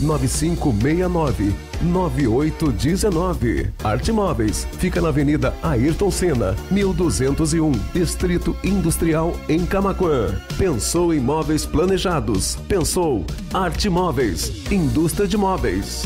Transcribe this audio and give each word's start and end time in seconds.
9569 0.00 1.54
9819. 1.82 3.72
Arte 3.82 4.12
Móveis 4.12 4.66
fica 4.78 5.00
na 5.00 5.08
Avenida 5.08 5.54
Ayrton 5.62 6.10
Senna, 6.10 6.54
1201, 6.70 7.72
Distrito 7.92 8.56
Industrial 8.64 9.32
em 9.48 9.64
Camaquã. 9.64 10.34
Pensou 10.58 11.12
em 11.12 11.20
móveis 11.20 11.64
planejados? 11.64 12.56
Pensou 12.68 13.24
Arte 13.52 13.88
Móveis, 13.88 14.70
indústria 14.70 15.26
de 15.26 15.36
móveis. 15.36 16.04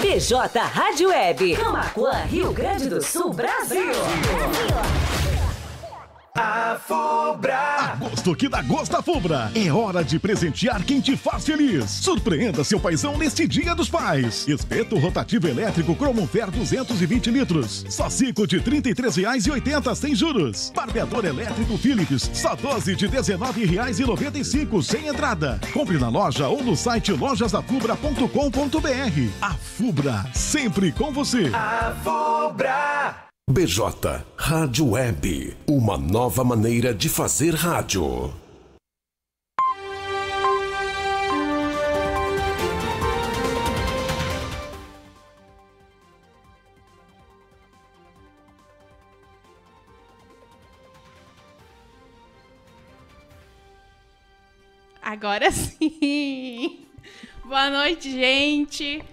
PJ 0.00 0.58
Rádio 0.58 1.08
Web, 1.08 1.56
Camaquã, 1.56 2.12
Rio 2.28 2.52
Grande 2.52 2.88
do 2.88 3.02
Sul, 3.02 3.32
Brasil. 3.32 3.82
Brasil. 3.82 5.11
A 6.34 6.80
Fubra. 6.80 7.92
Agosto 7.92 8.34
que 8.34 8.48
dá 8.48 8.62
gosto 8.62 8.96
a 8.96 9.02
Fubra. 9.02 9.52
É 9.54 9.70
hora 9.70 10.02
de 10.02 10.18
presentear 10.18 10.82
quem 10.82 10.98
te 10.98 11.14
faz 11.14 11.44
feliz. 11.44 11.90
Surpreenda 11.90 12.64
seu 12.64 12.80
paizão 12.80 13.18
neste 13.18 13.46
Dia 13.46 13.74
dos 13.74 13.90
Pais. 13.90 14.48
Espeto 14.48 14.98
rotativo 14.98 15.46
elétrico 15.46 15.94
Cromonfer 15.94 16.50
220 16.50 17.30
litros. 17.30 17.84
Só 17.90 18.08
ciclo 18.08 18.46
de 18.46 18.56
R$ 18.58 18.64
33,80 18.64 19.94
sem 19.94 20.14
juros. 20.14 20.72
Barbeador 20.74 21.26
elétrico 21.26 21.76
Philips, 21.76 22.30
só 22.32 22.54
12 22.54 22.96
de 22.96 23.06
R$ 23.06 23.18
19,95 23.18 24.82
sem 24.82 25.08
entrada. 25.08 25.60
Compre 25.72 25.98
na 25.98 26.08
loja 26.08 26.48
ou 26.48 26.62
no 26.62 26.74
site 26.74 27.12
lojasafubra.com.br. 27.12 29.30
A 29.42 29.52
Fubra, 29.52 30.24
sempre 30.32 30.92
com 30.92 31.12
você. 31.12 31.50
A 31.52 31.94
Fubra. 32.02 33.31
BJ 33.52 34.24
Rádio 34.34 34.92
Web, 34.92 35.54
uma 35.68 35.98
nova 35.98 36.42
maneira 36.42 36.94
de 36.94 37.06
fazer 37.10 37.54
rádio. 37.54 38.32
Agora 55.02 55.50
sim! 55.52 56.86
Boa 57.44 57.68
noite, 57.68 58.10
gente! 58.10 59.04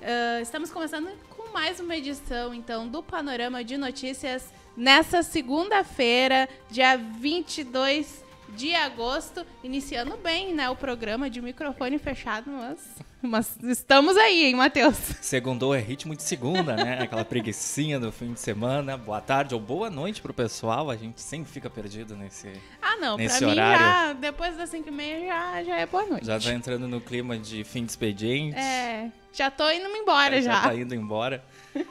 Uh, 0.00 0.40
estamos 0.42 0.70
começando 0.70 1.10
mais 1.52 1.80
uma 1.80 1.96
edição, 1.96 2.54
então, 2.54 2.86
do 2.86 3.02
Panorama 3.02 3.64
de 3.64 3.76
Notícias 3.76 4.52
nessa 4.76 5.22
segunda-feira, 5.22 6.48
dia 6.70 6.96
22 6.96 8.24
de 8.50 8.74
agosto, 8.74 9.44
iniciando 9.62 10.16
bem, 10.16 10.54
né, 10.54 10.70
o 10.70 10.76
programa 10.76 11.28
de 11.28 11.40
microfone 11.40 11.98
fechado, 11.98 12.50
mas, 12.50 12.96
mas 13.22 13.56
estamos 13.64 14.16
aí, 14.16 14.46
hein, 14.46 14.54
Matheus? 14.54 14.96
Segundou 15.20 15.74
é 15.74 15.78
ritmo 15.78 16.16
de 16.16 16.22
segunda, 16.22 16.74
né? 16.76 17.00
Aquela 17.02 17.24
preguiçinha 17.24 18.00
do 18.00 18.10
fim 18.10 18.32
de 18.32 18.40
semana. 18.40 18.96
Boa 18.96 19.20
tarde 19.20 19.54
ou 19.54 19.60
boa 19.60 19.90
noite 19.90 20.22
pro 20.22 20.32
pessoal. 20.32 20.90
A 20.90 20.96
gente 20.96 21.20
sempre 21.20 21.50
fica 21.52 21.68
perdido 21.68 22.16
nesse 22.16 22.50
Ah, 22.80 22.96
não, 22.96 23.16
nesse 23.16 23.38
pra 23.38 23.48
horário. 23.48 23.78
mim 23.78 23.92
já, 23.92 24.12
depois 24.14 24.56
das 24.56 24.70
5 24.70 24.88
e 24.88 24.92
meia 24.92 25.26
já, 25.26 25.64
já 25.64 25.76
é 25.78 25.86
boa 25.86 26.06
noite. 26.06 26.26
Já 26.26 26.40
tá 26.40 26.52
entrando 26.52 26.88
no 26.88 27.00
clima 27.00 27.36
de 27.38 27.62
fim 27.64 27.84
de 27.84 27.90
expediente. 27.92 28.56
É, 28.56 29.10
já 29.32 29.50
tô 29.50 29.70
indo 29.70 29.88
embora 29.88 30.40
já. 30.40 30.52
Já 30.54 30.60
tá 30.62 30.74
indo 30.74 30.94
embora. 30.94 31.44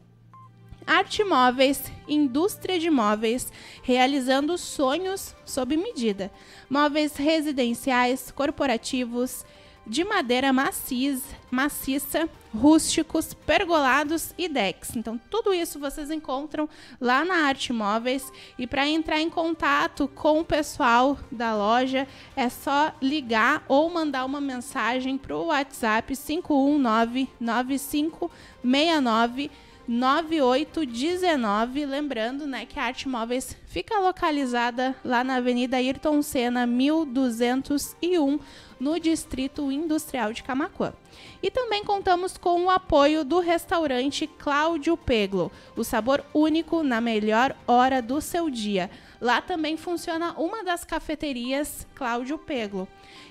Arte 0.90 1.24
Móveis, 1.24 1.84
indústria 2.08 2.80
de 2.80 2.90
móveis, 2.90 3.54
realizando 3.84 4.58
sonhos 4.58 5.36
sob 5.46 5.78
medida. 5.78 6.32
Móveis 6.68 7.16
residenciais, 7.16 8.32
corporativos, 8.32 9.46
de 9.86 10.04
madeira 10.04 10.52
maciz, 10.52 11.24
maciça, 11.52 12.28
rústicos, 12.52 13.36
pergolados 13.36 14.34
e 14.36 14.48
decks. 14.48 14.96
Então, 14.96 15.22
tudo 15.30 15.54
isso 15.54 15.80
vocês 15.80 16.10
encontram 16.10 16.68
lá 17.00 17.24
na 17.24 17.46
Arte 17.46 17.72
Móveis. 17.72 18.34
E 18.58 18.66
para 18.66 18.88
entrar 18.88 19.22
em 19.22 19.30
contato 19.30 20.08
com 20.08 20.40
o 20.40 20.46
pessoal 20.46 21.20
da 21.32 21.56
loja, 21.56 22.08
é 22.36 22.50
só 22.50 22.96
ligar 23.00 23.64
ou 23.68 23.88
mandar 23.92 24.26
uma 24.26 24.42
mensagem 24.42 25.20
para 25.20 25.38
o 25.38 25.46
WhatsApp 25.46 26.16
519 26.16 27.30
9569 27.40 29.52
9819. 29.90 31.84
Lembrando 31.84 32.46
né, 32.46 32.64
que 32.68 32.80
a 32.80 32.84
Arte 32.84 33.10
Móveis 33.10 33.58
fica 33.66 33.98
localizada 34.00 34.96
lá 35.04 35.24
na 35.24 35.38
Avenida 35.38 35.78
Ayrton 35.78 36.22
Senna, 36.22 36.68
1201 36.68 38.40
no 38.80 39.00
Distrito 39.00 39.72
Industrial 39.72 40.32
de 40.32 40.44
Camacuã. 40.44 40.94
E 41.42 41.50
também 41.50 41.84
contamos 41.84 42.38
com 42.38 42.66
o 42.66 42.70
apoio 42.70 43.26
do 43.26 43.40
restaurante 43.40 44.28
Cláudio 44.28 44.96
Peglo, 44.96 45.52
o 45.76 45.84
sabor 45.84 46.24
único 46.36 46.84
na 46.84 47.02
melhor 47.02 47.56
hora 47.66 48.00
do 48.00 48.22
seu 48.22 48.48
dia. 48.48 48.92
Lá 49.20 49.42
também 49.42 49.76
funciona 49.76 50.34
uma 50.38 50.64
das 50.64 50.86
cafeterias 50.86 51.88
Cláudio 51.96 52.38
Peglo. 52.38 52.88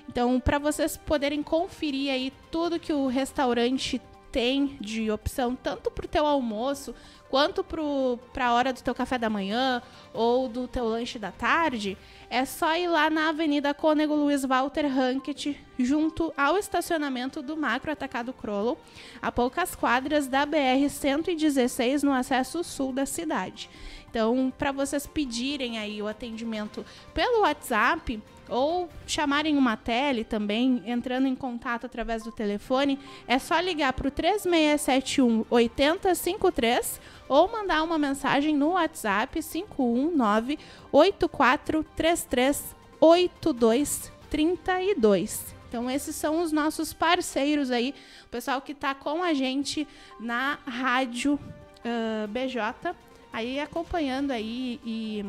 Então, 0.09 0.39
para 0.39 0.59
vocês 0.59 0.97
poderem 0.97 1.41
conferir 1.41 2.11
aí 2.11 2.33
tudo 2.51 2.79
que 2.79 2.91
o 2.91 3.07
restaurante 3.07 4.01
tem 4.31 4.77
de 4.79 5.09
opção, 5.11 5.55
tanto 5.55 5.89
para 5.89 6.05
o 6.05 6.09
teu 6.09 6.25
almoço 6.25 6.93
quanto 7.29 7.63
para 7.63 8.47
a 8.47 8.53
hora 8.53 8.73
do 8.73 8.81
teu 8.81 8.95
café 8.95 9.17
da 9.17 9.29
manhã 9.29 9.81
ou 10.13 10.47
do 10.49 10.67
teu 10.67 10.87
lanche 10.87 11.19
da 11.19 11.31
tarde, 11.31 11.95
é 12.29 12.43
só 12.43 12.75
ir 12.75 12.87
lá 12.87 13.09
na 13.09 13.29
Avenida 13.29 13.73
Cônego 13.73 14.15
Luiz 14.15 14.43
Walter 14.43 14.87
Rankett, 14.87 15.59
junto 15.77 16.33
ao 16.35 16.57
estacionamento 16.57 17.41
do 17.41 17.55
Macro 17.55 17.91
Atacado 17.91 18.33
Crollo, 18.33 18.77
a 19.21 19.31
poucas 19.31 19.75
quadras 19.75 20.27
da 20.27 20.45
BR-116 20.45 22.03
no 22.03 22.11
acesso 22.11 22.63
sul 22.63 22.91
da 22.91 23.05
cidade. 23.05 23.69
Então, 24.09 24.51
para 24.57 24.71
vocês 24.71 25.05
pedirem 25.05 25.77
aí 25.77 26.01
o 26.01 26.07
atendimento 26.07 26.83
pelo 27.13 27.41
WhatsApp, 27.41 28.19
ou 28.49 28.89
chamarem 29.05 29.55
uma 29.57 29.77
tele 29.77 30.23
também, 30.23 30.81
entrando 30.85 31.27
em 31.27 31.35
contato 31.35 31.85
através 31.85 32.23
do 32.23 32.31
telefone, 32.31 32.97
é 33.27 33.37
só 33.37 33.59
ligar 33.59 33.91
para 33.93 34.07
o 34.07 34.11
3671 34.11 35.45
8053 35.49 37.01
ou 37.27 37.51
mandar 37.51 37.83
uma 37.83 37.97
mensagem 37.97 38.55
no 38.55 38.69
WhatsApp 38.71 39.41
519 39.41 40.57
8433 40.91 42.75
8232. 42.99 45.59
Então, 45.69 45.89
esses 45.89 46.15
são 46.15 46.41
os 46.41 46.51
nossos 46.51 46.93
parceiros 46.93 47.69
aí, 47.69 47.93
o 48.25 48.29
pessoal 48.29 48.59
que 48.59 48.71
está 48.71 48.95
com 48.95 49.23
a 49.23 49.35
gente 49.35 49.87
na 50.19 50.57
rádio 50.65 51.35
uh, 51.35 52.27
BJ, 52.27 52.95
aí 53.31 53.59
acompanhando 53.59 54.31
aí 54.31 54.79
e 54.83 55.23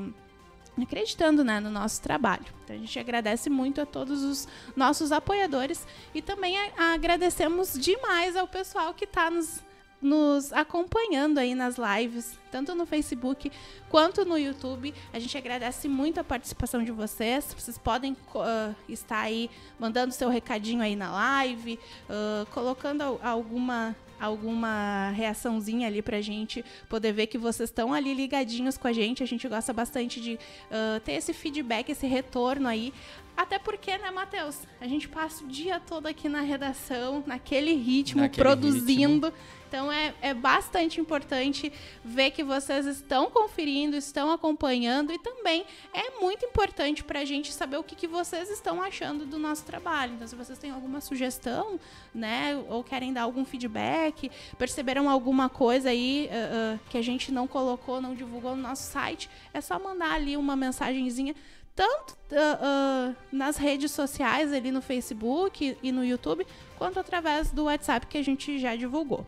acreditando 0.85 1.45
né, 1.45 1.61
no 1.61 1.71
nosso 1.71 2.01
trabalho. 2.01 2.45
Então 2.65 2.77
a 2.77 2.79
gente 2.79 2.99
agradece 2.99 3.51
muito 3.51 3.81
a 3.81 3.87
todos 3.87 4.23
os 4.23 4.49
nossos 4.77 5.13
apoiadores 5.13 5.87
e 6.15 6.23
também 6.23 6.57
agradecemos 6.77 7.73
demais 7.79 8.37
ao 8.37 8.47
pessoal 8.47 8.95
que 8.95 9.05
está 9.05 9.31
nos, 9.31 9.63
nos 10.01 10.53
acompanhando 10.53 11.39
aí 11.39 11.55
nas 11.55 11.77
lives, 11.77 12.39
tanto 12.51 12.75
no 12.75 12.87
Facebook 12.87 13.51
quanto 13.89 14.25
no 14.25 14.39
YouTube. 14.39 14.95
A 15.13 15.19
gente 15.19 15.37
agradece 15.37 15.89
muito 15.89 16.21
a 16.21 16.25
participação 16.25 16.83
de 16.83 16.93
vocês. 16.93 17.55
Vocês 17.57 17.79
podem 17.79 18.13
uh, 18.13 18.75
estar 18.89 19.21
aí 19.21 19.51
mandando 19.79 20.13
seu 20.13 20.29
recadinho 20.29 20.83
aí 20.83 20.97
na 20.97 21.11
live, 21.13 21.79
uh, 22.09 22.47
colocando 22.53 23.03
alguma 23.23 23.97
alguma 24.21 25.11
reaçãozinha 25.11 25.87
ali 25.87 26.03
pra 26.03 26.21
gente 26.21 26.65
poder 26.89 27.13
ver 27.13 27.27
que 27.27 27.39
vocês 27.39 27.71
estão 27.71 27.93
ali 27.93 28.13
ligadinhos 28.13 28.77
com 28.77 28.87
a 28.87 28.93
gente. 28.93 29.23
A 29.23 29.27
gente 29.27 29.49
gosta 29.49 29.73
bastante 29.73 30.21
de 30.21 30.35
uh, 30.35 31.01
ter 31.01 31.13
esse 31.13 31.33
feedback, 31.33 31.91
esse 31.91 32.07
retorno 32.07 32.69
aí. 32.69 32.93
Até 33.37 33.59
porque, 33.59 33.97
né, 33.99 34.11
Matheus? 34.11 34.59
A 34.81 34.87
gente 34.87 35.09
passa 35.09 35.45
o 35.45 35.49
dia 35.49 35.81
todo 35.81 36.07
aqui 36.07 36.29
na 36.29 36.41
redação, 36.41 37.23
naquele 37.27 37.75
ritmo, 37.75 38.23
naquele 38.23 38.43
produzindo. 38.43 39.27
Ritmo. 39.29 39.61
Então 39.71 39.91
é, 39.91 40.13
é 40.21 40.35
bastante 40.35 41.01
importante 41.01 41.73
ver 42.05 42.33
que 42.33 42.43
vocês 42.43 42.87
estão 42.87 43.31
conferindo, 43.31 43.97
estão 43.97 44.33
acompanhando 44.33 45.13
e 45.13 45.19
também 45.21 45.65
é 45.95 46.19
muito 46.21 46.45
importante 46.45 47.05
para 47.05 47.21
a 47.21 47.25
gente 47.25 47.53
saber 47.53 47.77
o 47.77 47.85
que, 47.85 47.95
que 47.95 48.09
vocês 48.09 48.51
estão 48.51 48.83
achando 48.83 49.25
do 49.25 49.39
nosso 49.39 49.65
trabalho. 49.65 50.15
Então, 50.15 50.27
se 50.27 50.35
vocês 50.35 50.59
têm 50.59 50.73
alguma 50.73 51.01
sugestão, 51.01 51.79
né, 52.13 52.61
ou 52.69 52.83
querem 52.83 53.13
dar 53.13 53.23
algum 53.23 53.45
feedback, 53.45 54.29
perceberam 54.59 55.09
alguma 55.09 55.49
coisa 55.49 55.91
aí 55.91 56.29
uh, 56.29 56.75
uh, 56.75 56.81
que 56.91 56.99
a 56.99 57.03
gente 57.03 57.31
não 57.31 57.47
colocou, 57.47 58.01
não 58.01 58.13
divulgou 58.13 58.57
no 58.57 58.63
nosso 58.63 58.91
site, 58.91 59.31
é 59.55 59.61
só 59.61 59.79
mandar 59.79 60.15
ali 60.15 60.37
uma 60.37 60.57
mensagenzinha 60.57 61.33
tanto 61.81 62.13
uh, 62.13 62.37
uh, 62.37 63.17
nas 63.33 63.57
redes 63.57 63.91
sociais, 63.93 64.53
ali 64.53 64.71
no 64.71 64.83
Facebook 64.83 65.79
e 65.83 65.91
no 65.91 66.05
YouTube, 66.05 66.47
quanto 66.77 67.01
através 67.01 67.51
do 67.51 67.65
WhatsApp 67.65 68.07
que 68.07 68.19
a 68.19 68.23
gente 68.23 68.59
já 68.59 68.77
divulgou. 68.77 69.27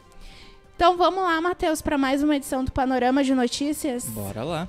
Então 0.77 0.99
vamos 0.99 1.23
lá, 1.23 1.41
Matheus, 1.41 1.81
para 1.81 1.97
mais 1.97 2.23
uma 2.23 2.37
edição 2.37 2.63
do 2.63 2.71
Panorama 2.71 3.25
de 3.25 3.35
Notícias. 3.35 4.05
Bora 4.05 4.45
lá. 4.45 4.69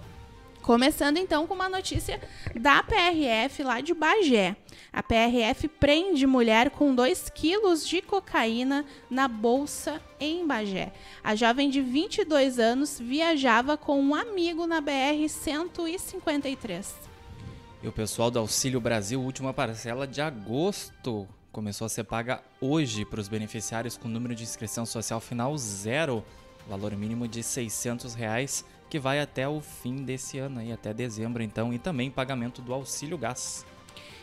Começando 0.62 1.18
então 1.18 1.46
com 1.46 1.56
uma 1.56 1.68
notícia 1.68 2.22
da 2.56 2.82
PRF 2.82 3.64
lá 3.64 3.82
de 3.82 3.94
Bagé. 3.94 4.56
A 4.94 5.04
PRF 5.04 5.68
prende 5.68 6.26
mulher 6.26 6.70
com 6.70 6.96
2 6.96 7.32
quilos 7.32 7.86
de 7.86 8.02
cocaína 8.02 8.86
na 9.10 9.28
bolsa 9.28 10.02
em 10.22 10.48
Bagé. 10.48 10.94
A 11.22 11.36
jovem 11.36 11.70
de 11.70 11.82
22 11.82 12.60
anos 12.60 12.98
viajava 12.98 13.76
com 13.76 14.00
um 14.00 14.16
amigo 14.16 14.66
na 14.66 14.82
BR-153. 14.82 17.12
E 17.84 17.88
o 17.88 17.92
pessoal 17.92 18.32
do 18.32 18.40
Auxílio 18.40 18.80
Brasil, 18.80 19.22
última 19.22 19.54
parcela 19.54 20.08
de 20.08 20.22
agosto, 20.22 21.28
começou 21.52 21.84
a 21.84 21.90
ser 21.90 22.06
paga 22.06 22.42
hoje 22.62 23.04
para 23.04 23.20
os 23.20 23.28
beneficiários 23.28 23.98
com 23.98 24.08
número 24.08 24.34
de 24.34 24.42
inscrição 24.42 24.86
social 24.86 25.20
final 25.20 25.58
zero, 25.58 26.24
valor 26.66 26.96
mínimo 26.96 27.28
de 27.28 27.44
600 27.44 28.14
reais, 28.14 28.64
que 28.90 28.98
vai 28.98 29.20
até 29.20 29.50
o 29.50 29.60
fim 29.60 29.98
desse 29.98 30.40
ano, 30.40 30.62
aí, 30.62 30.72
até 30.72 30.94
dezembro 30.94 31.44
então, 31.44 31.74
e 31.74 31.78
também 31.78 32.10
pagamento 32.10 32.62
do 32.62 32.74
auxílio 32.74 33.18
gás. 33.18 33.66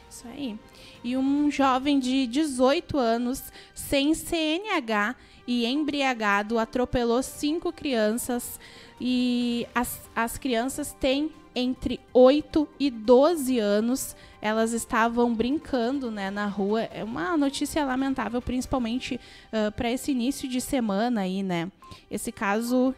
Isso 0.09 0.27
aí. 0.27 0.59
E 1.05 1.15
um 1.15 1.51
jovem 1.51 2.01
de 2.01 2.27
18 2.29 2.97
anos, 2.97 3.53
sem 3.75 4.15
CNH 4.15 5.15
e 5.47 5.67
embriagado, 5.67 6.59
atropelou 6.59 7.23
cinco 7.23 7.71
crianças. 7.75 8.59
E 8.99 9.67
as, 9.75 10.01
as 10.17 10.39
crianças 10.39 10.97
têm 10.99 11.31
entre 11.55 12.01
8 12.13 12.69
e 12.79 12.91
12 12.91 13.59
anos. 13.59 14.17
Elas 14.41 14.73
estavam 14.73 15.35
brincando 15.35 16.11
né, 16.11 16.31
na 16.31 16.47
rua. 16.47 16.83
É 16.83 17.05
uma 17.05 17.37
notícia 17.37 17.85
lamentável, 17.85 18.41
principalmente 18.41 19.21
uh, 19.53 19.71
para 19.73 19.91
esse 19.91 20.13
início 20.13 20.49
de 20.49 20.61
semana 20.61 21.23
aí, 21.23 21.43
né? 21.43 21.71
Esse 22.11 22.33
caso 22.33 22.95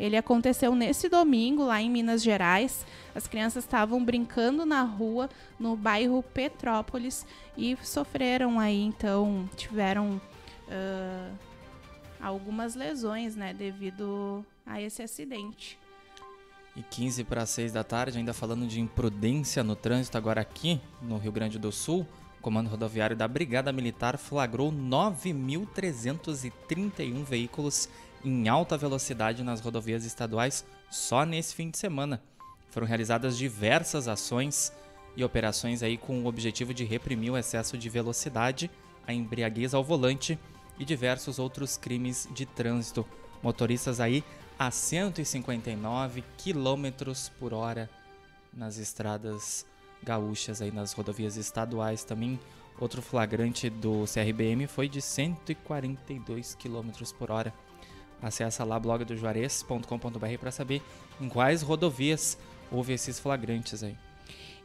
ele 0.00 0.16
aconteceu 0.16 0.74
nesse 0.74 1.10
domingo 1.10 1.64
lá 1.64 1.80
em 1.82 1.90
Minas 1.90 2.22
Gerais. 2.22 2.86
As 3.14 3.26
crianças 3.26 3.64
estavam 3.64 4.02
brincando 4.02 4.64
na 4.64 4.82
rua 4.82 5.28
no 5.58 5.76
bairro 5.76 6.22
Petrópolis 6.22 7.26
e 7.54 7.76
sofreram 7.82 8.58
aí, 8.58 8.80
então 8.80 9.46
tiveram 9.56 10.18
uh, 10.68 11.38
algumas 12.18 12.74
lesões, 12.74 13.36
né, 13.36 13.52
devido 13.52 14.42
a 14.64 14.80
esse 14.80 15.02
acidente. 15.02 15.78
E 16.80 16.82
15 16.82 17.24
para 17.24 17.44
6 17.44 17.72
da 17.72 17.84
tarde, 17.84 18.16
ainda 18.16 18.32
falando 18.32 18.66
de 18.66 18.80
imprudência 18.80 19.62
no 19.62 19.76
trânsito, 19.76 20.16
agora 20.16 20.40
aqui 20.40 20.80
no 21.02 21.18
Rio 21.18 21.30
Grande 21.30 21.58
do 21.58 21.70
Sul, 21.70 22.06
o 22.38 22.40
Comando 22.40 22.70
Rodoviário 22.70 23.14
da 23.14 23.28
Brigada 23.28 23.70
Militar 23.70 24.16
flagrou 24.16 24.72
9.331 24.72 27.22
veículos 27.22 27.86
em 28.24 28.48
alta 28.48 28.78
velocidade 28.78 29.42
nas 29.42 29.60
rodovias 29.60 30.06
estaduais 30.06 30.64
só 30.90 31.26
nesse 31.26 31.54
fim 31.54 31.68
de 31.68 31.76
semana. 31.76 32.22
Foram 32.70 32.86
realizadas 32.86 33.36
diversas 33.36 34.08
ações 34.08 34.72
e 35.14 35.22
operações 35.22 35.82
aí 35.82 35.98
com 35.98 36.22
o 36.22 36.26
objetivo 36.26 36.72
de 36.72 36.84
reprimir 36.84 37.30
o 37.30 37.36
excesso 37.36 37.76
de 37.76 37.90
velocidade, 37.90 38.70
a 39.06 39.12
embriaguez 39.12 39.74
ao 39.74 39.84
volante 39.84 40.38
e 40.78 40.84
diversos 40.86 41.38
outros 41.38 41.76
crimes 41.76 42.26
de 42.32 42.46
trânsito. 42.46 43.06
Motoristas 43.42 44.00
aí 44.00 44.24
a 44.60 44.70
159 44.70 46.22
km 46.36 47.14
por 47.38 47.54
hora 47.54 47.88
nas 48.52 48.76
estradas 48.76 49.64
gaúchas 50.02 50.60
aí 50.60 50.70
nas 50.70 50.92
rodovias 50.92 51.38
estaduais 51.38 52.04
também. 52.04 52.38
Outro 52.78 53.00
flagrante 53.00 53.70
do 53.70 54.04
CRBM 54.04 54.66
foi 54.66 54.86
de 54.86 55.00
142 55.00 56.54
km 56.56 56.90
por 57.18 57.30
hora. 57.30 57.54
Acesse 58.20 58.62
lá 58.62 58.78
blogdojuarez.com.br 58.78 60.38
para 60.38 60.52
saber 60.52 60.82
em 61.18 61.30
quais 61.30 61.62
rodovias 61.62 62.36
houve 62.70 62.92
esses 62.92 63.18
flagrantes 63.18 63.82
aí. 63.82 63.96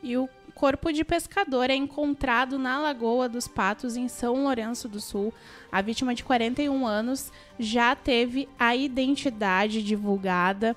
E 0.06 0.16
o 0.18 0.30
corpo 0.54 0.94
de 0.94 1.04
pescador 1.04 1.72
é 1.72 1.76
encontrado 1.76 2.60
na 2.60 2.78
Lagoa 2.78 3.28
dos 3.28 3.48
Patos, 3.48 3.98
em 3.98 4.08
São 4.08 4.44
Lourenço 4.44 4.88
do 4.88 5.02
Sul. 5.02 5.34
A 5.72 5.82
vítima 5.82 6.14
de 6.14 6.24
41 6.24 6.86
anos 6.86 7.32
já 7.58 7.96
teve 7.96 8.48
a 8.60 8.76
identidade 8.76 9.82
divulgada. 9.82 10.76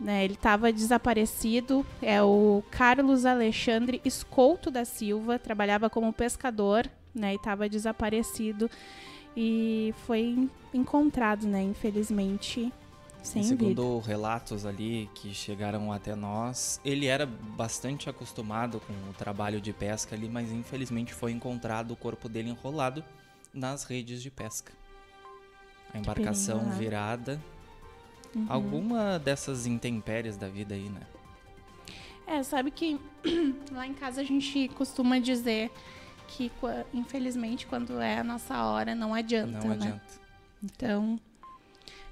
Né, 0.00 0.24
ele 0.24 0.34
estava 0.34 0.72
desaparecido. 0.72 1.86
É 2.02 2.20
o 2.20 2.60
Carlos 2.68 3.24
Alexandre 3.24 4.00
Escolto 4.04 4.68
da 4.68 4.84
Silva, 4.84 5.38
trabalhava 5.38 5.88
como 5.88 6.12
pescador 6.12 6.90
né, 7.14 7.34
e 7.34 7.36
estava 7.36 7.68
desaparecido. 7.68 8.68
E 9.36 9.94
foi 10.08 10.50
encontrado, 10.74 11.46
né, 11.46 11.62
infelizmente, 11.62 12.72
sem 13.26 13.42
segundo 13.42 13.98
vida. 13.98 14.08
relatos 14.08 14.64
ali 14.64 15.10
que 15.14 15.34
chegaram 15.34 15.92
até 15.92 16.14
nós, 16.14 16.80
ele 16.84 17.06
era 17.06 17.26
bastante 17.26 18.08
acostumado 18.08 18.80
com 18.80 18.92
o 19.10 19.12
trabalho 19.12 19.60
de 19.60 19.72
pesca 19.72 20.14
ali, 20.14 20.28
mas 20.28 20.52
infelizmente 20.52 21.12
foi 21.12 21.32
encontrado 21.32 21.90
o 21.90 21.96
corpo 21.96 22.28
dele 22.28 22.50
enrolado 22.50 23.04
nas 23.52 23.84
redes 23.84 24.22
de 24.22 24.30
pesca. 24.30 24.72
A 25.92 25.98
embarcação 25.98 26.58
perigo, 26.58 26.74
né? 26.74 26.78
virada. 26.78 27.42
Uhum. 28.34 28.46
Alguma 28.48 29.18
dessas 29.18 29.66
intempéries 29.66 30.36
da 30.36 30.48
vida 30.48 30.74
aí, 30.74 30.88
né? 30.88 31.00
É, 32.26 32.42
sabe 32.42 32.70
que 32.70 33.00
lá 33.72 33.86
em 33.86 33.94
casa 33.94 34.20
a 34.20 34.24
gente 34.24 34.68
costuma 34.74 35.18
dizer 35.18 35.70
que, 36.28 36.50
infelizmente, 36.92 37.66
quando 37.66 38.00
é 38.00 38.18
a 38.18 38.24
nossa 38.24 38.64
hora, 38.64 38.94
não 38.94 39.14
adianta. 39.14 39.58
Não 39.58 39.68
né? 39.68 39.74
adianta. 39.74 40.20
Então, 40.62 41.20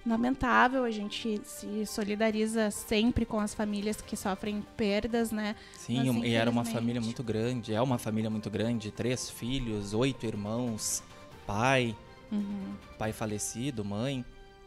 lamentável, 0.07 0.85
a 0.85 0.91
gente 0.91 1.41
se 1.45 1.87
solidariza 1.87 2.71
sempre 2.71 3.25
com 3.25 3.41
as 3.41 3.55
famílias 3.55 4.01
que 4.01 4.17
sofrem 4.17 4.65
perdas, 4.77 5.31
né? 5.31 5.57
Sim, 5.77 6.13
Mas, 6.13 6.25
e 6.25 6.35
era 6.35 6.51
uma 6.51 6.65
família 6.65 7.01
muito 7.01 7.23
grande, 7.23 7.73
é 7.73 7.81
uma 7.81 7.99
família 7.99 8.29
muito 8.29 8.51
grande, 8.51 8.91
três 8.91 9.31
filhos, 9.31 9.95
oito 9.95 10.27
irmãos, 10.27 11.03
pai, 11.47 11.97
uhum. 12.31 12.75
pai 12.99 13.13
falecido, 13.13 13.85
mãe, 13.85 14.25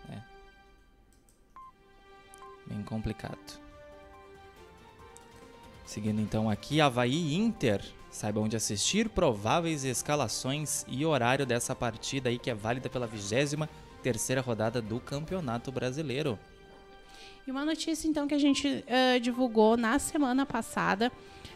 né? 0.10 0.24
Bem 2.66 2.82
complicado. 2.84 3.60
Seguindo 5.86 6.20
então 6.20 6.50
aqui, 6.50 6.82
Havaí 6.82 7.36
Inter. 7.36 7.82
Saiba 8.18 8.40
onde 8.40 8.58
assistir, 8.58 9.10
prováveis 9.10 9.84
escalações 9.84 10.84
e 10.88 11.06
horário 11.06 11.46
dessa 11.46 11.76
partida 11.76 12.30
aí 12.30 12.40
que 12.40 12.50
é 12.50 12.56
válida 12.56 12.90
pela 12.90 13.06
vigésima 13.06 13.70
terceira 14.02 14.42
rodada 14.42 14.82
do 14.82 15.00
Campeonato 15.00 15.72
Brasileiro. 15.72 16.40
E 17.48 17.52
uma 17.52 17.64
notícia, 17.64 18.10
então, 18.10 18.28
que 18.28 18.36
a 18.36 18.38
gente 18.38 18.68
uh, 18.68 19.20
divulgou 19.22 19.78
na 19.78 19.98
semana 20.00 20.46
passada, 20.46 21.10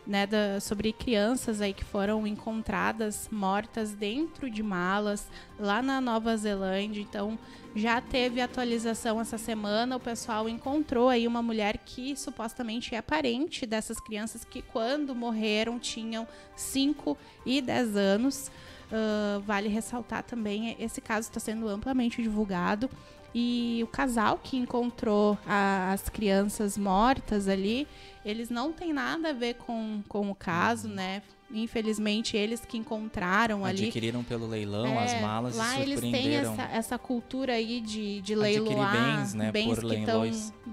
né, 0.07 0.25
da, 0.25 0.57
sobre 0.61 0.93
crianças 0.93 1.59
aí 1.59 1.73
que 1.73 1.83
foram 1.83 2.25
encontradas 2.25 3.27
mortas 3.29 3.91
dentro 3.91 4.49
de 4.49 4.63
malas 4.63 5.27
lá 5.59 5.81
na 5.81 5.99
Nova 5.99 6.37
Zelândia. 6.37 7.01
Então, 7.01 7.37
já 7.75 7.99
teve 7.99 8.39
atualização 8.39 9.19
essa 9.19 9.37
semana. 9.37 9.97
O 9.97 9.99
pessoal 9.99 10.47
encontrou 10.47 11.09
aí 11.09 11.27
uma 11.27 11.41
mulher 11.41 11.77
que 11.79 12.15
supostamente 12.15 12.95
é 12.95 13.01
parente 13.01 13.65
dessas 13.65 13.99
crianças 13.99 14.45
que, 14.45 14.61
quando 14.61 15.13
morreram, 15.13 15.77
tinham 15.77 16.25
5 16.55 17.17
e 17.45 17.61
10 17.61 17.97
anos. 17.97 18.49
Uh, 18.87 19.41
vale 19.41 19.67
ressaltar 19.67 20.23
também, 20.23 20.73
esse 20.79 21.01
caso 21.01 21.27
está 21.27 21.39
sendo 21.39 21.67
amplamente 21.67 22.21
divulgado. 22.21 22.89
E 23.33 23.79
o 23.83 23.87
casal 23.87 24.39
que 24.43 24.57
encontrou 24.57 25.37
a, 25.45 25.93
as 25.93 26.09
crianças 26.09 26.77
mortas 26.77 27.47
ali, 27.47 27.87
eles 28.25 28.49
não 28.49 28.73
têm 28.73 28.91
nada 28.91 29.29
a 29.29 29.33
ver 29.33 29.55
com, 29.55 30.01
com 30.07 30.29
o 30.29 30.35
caso, 30.35 30.87
uhum. 30.87 30.95
né? 30.95 31.21
Infelizmente, 31.53 32.37
eles 32.37 32.63
que 32.65 32.77
encontraram 32.77 33.65
ali. 33.65 33.83
Adquiriram 33.83 34.23
pelo 34.23 34.47
leilão 34.47 34.87
é, 34.87 35.03
as 35.03 35.21
malas 35.21 35.55
lá 35.55 35.79
e 35.79 35.81
eles 35.81 35.99
têm 35.99 36.35
essa, 36.35 36.61
essa 36.63 36.97
cultura 36.97 37.53
aí 37.53 37.81
de, 37.81 38.21
de 38.21 38.35
leiloar 38.35 38.93
bens, 38.93 39.33
né, 39.33 39.51
bens 39.51 39.79
que 39.79 39.95
estão 39.95 40.23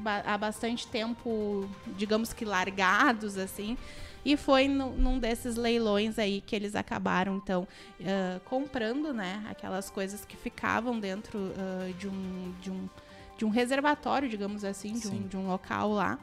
há 0.04 0.38
bastante 0.38 0.86
tempo, 0.86 1.68
digamos 1.96 2.32
que 2.32 2.44
largados, 2.44 3.36
assim. 3.36 3.76
E 4.24 4.36
foi 4.36 4.68
no, 4.68 4.92
num 4.92 5.18
desses 5.18 5.56
leilões 5.56 6.18
aí 6.18 6.40
que 6.40 6.54
eles 6.54 6.74
acabaram, 6.74 7.36
então, 7.36 7.66
uh, 8.00 8.40
comprando, 8.44 9.12
né, 9.12 9.44
aquelas 9.48 9.90
coisas 9.90 10.24
que 10.24 10.36
ficavam 10.36 10.98
dentro 10.98 11.38
uh, 11.38 11.92
de, 11.94 12.08
um, 12.08 12.54
de, 12.60 12.70
um, 12.70 12.88
de 13.36 13.44
um 13.44 13.48
reservatório, 13.48 14.28
digamos 14.28 14.64
assim, 14.64 14.92
de 14.92 15.08
um, 15.08 15.26
de 15.26 15.36
um 15.36 15.46
local 15.46 15.92
lá. 15.92 16.18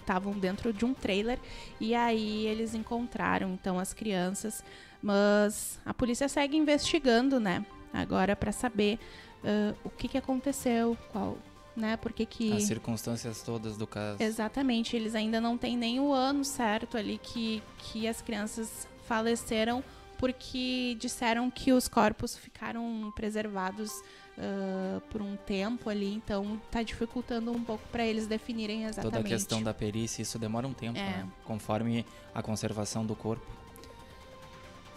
Estavam 0.00 0.32
uh, 0.32 0.36
dentro 0.36 0.72
de 0.72 0.84
um 0.84 0.92
trailer 0.92 1.38
e 1.78 1.94
aí 1.94 2.44
eles 2.48 2.74
encontraram 2.74 3.50
então 3.50 3.78
as 3.78 3.94
crianças, 3.94 4.64
mas 5.00 5.78
a 5.86 5.94
polícia 5.94 6.28
segue 6.28 6.56
investigando, 6.56 7.38
né? 7.38 7.64
Agora 7.92 8.34
para 8.34 8.50
saber 8.50 8.98
uh, 9.44 9.76
o 9.84 9.90
que, 9.90 10.08
que 10.08 10.18
aconteceu, 10.18 10.98
qual 11.12 11.38
né? 11.76 11.96
Porque 11.96 12.24
que 12.26 12.52
as 12.52 12.64
circunstâncias 12.64 13.42
todas 13.42 13.76
do 13.76 13.86
caso. 13.86 14.22
Exatamente, 14.22 14.96
eles 14.96 15.14
ainda 15.14 15.40
não 15.40 15.58
têm 15.58 15.76
nem 15.76 16.00
o 16.00 16.12
ano 16.12 16.44
certo 16.44 16.96
ali 16.96 17.18
que 17.18 17.62
que 17.78 18.06
as 18.08 18.20
crianças 18.20 18.88
faleceram 19.06 19.82
porque 20.18 20.96
disseram 20.98 21.50
que 21.50 21.72
os 21.72 21.88
corpos 21.88 22.36
ficaram 22.36 23.12
preservados 23.14 23.90
uh, 24.38 25.00
por 25.10 25.20
um 25.20 25.36
tempo 25.36 25.90
ali, 25.90 26.14
então 26.14 26.60
está 26.64 26.82
dificultando 26.82 27.52
um 27.52 27.62
pouco 27.62 27.86
para 27.88 28.06
eles 28.06 28.26
definirem 28.26 28.84
exatamente. 28.84 29.12
Toda 29.12 29.26
a 29.26 29.28
questão 29.28 29.62
da 29.62 29.74
perícia, 29.74 30.22
isso 30.22 30.38
demora 30.38 30.66
um 30.66 30.72
tempo, 30.72 30.98
é. 30.98 31.02
né? 31.02 31.28
conforme 31.44 32.06
a 32.34 32.42
conservação 32.42 33.04
do 33.04 33.14
corpo. 33.14 33.44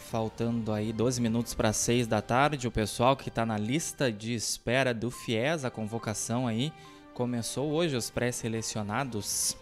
Faltando 0.10 0.72
aí 0.72 0.94
12 0.94 1.20
minutos 1.20 1.54
para 1.54 1.74
6 1.74 2.08
da 2.08 2.22
tarde, 2.22 2.66
o 2.66 2.72
pessoal 2.72 3.18
que 3.18 3.28
está 3.28 3.46
na 3.46 3.58
lista 3.58 4.10
de 4.10 4.34
espera 4.34 4.94
do 4.94 5.12
FIES, 5.12 5.66
a 5.66 5.70
convocação 5.70 6.48
aí, 6.48 6.72
começou 7.14 7.70
hoje 7.72 7.94
os 7.94 8.10
pré-selecionados 8.10 9.58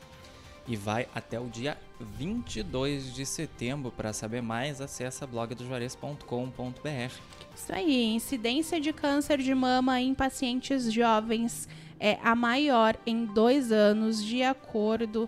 e 0.68 0.76
vai 0.76 1.08
até 1.16 1.40
o 1.40 1.48
dia 1.50 1.76
22 2.00 3.12
de 3.12 3.26
setembro. 3.26 3.92
Para 3.92 4.14
saber 4.14 4.44
mais, 4.44 4.82
acessa 4.82 5.26
blogdojuarez.com.br. 5.26 7.14
Isso 7.56 7.74
aí, 7.74 8.14
incidência 8.14 8.80
de 8.80 8.94
câncer 8.94 9.40
de 9.40 9.56
mama 9.56 10.00
em 10.00 10.14
pacientes 10.14 10.94
jovens 10.94 11.68
é 12.00 12.20
a 12.22 12.36
maior 12.36 12.96
em 13.04 13.26
dois 13.26 13.72
anos, 13.72 14.24
de 14.24 14.44
acordo 14.44 15.28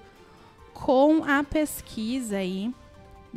com 0.76 1.24
a 1.24 1.44
pesquisa 1.44 2.38
aí 2.38 2.72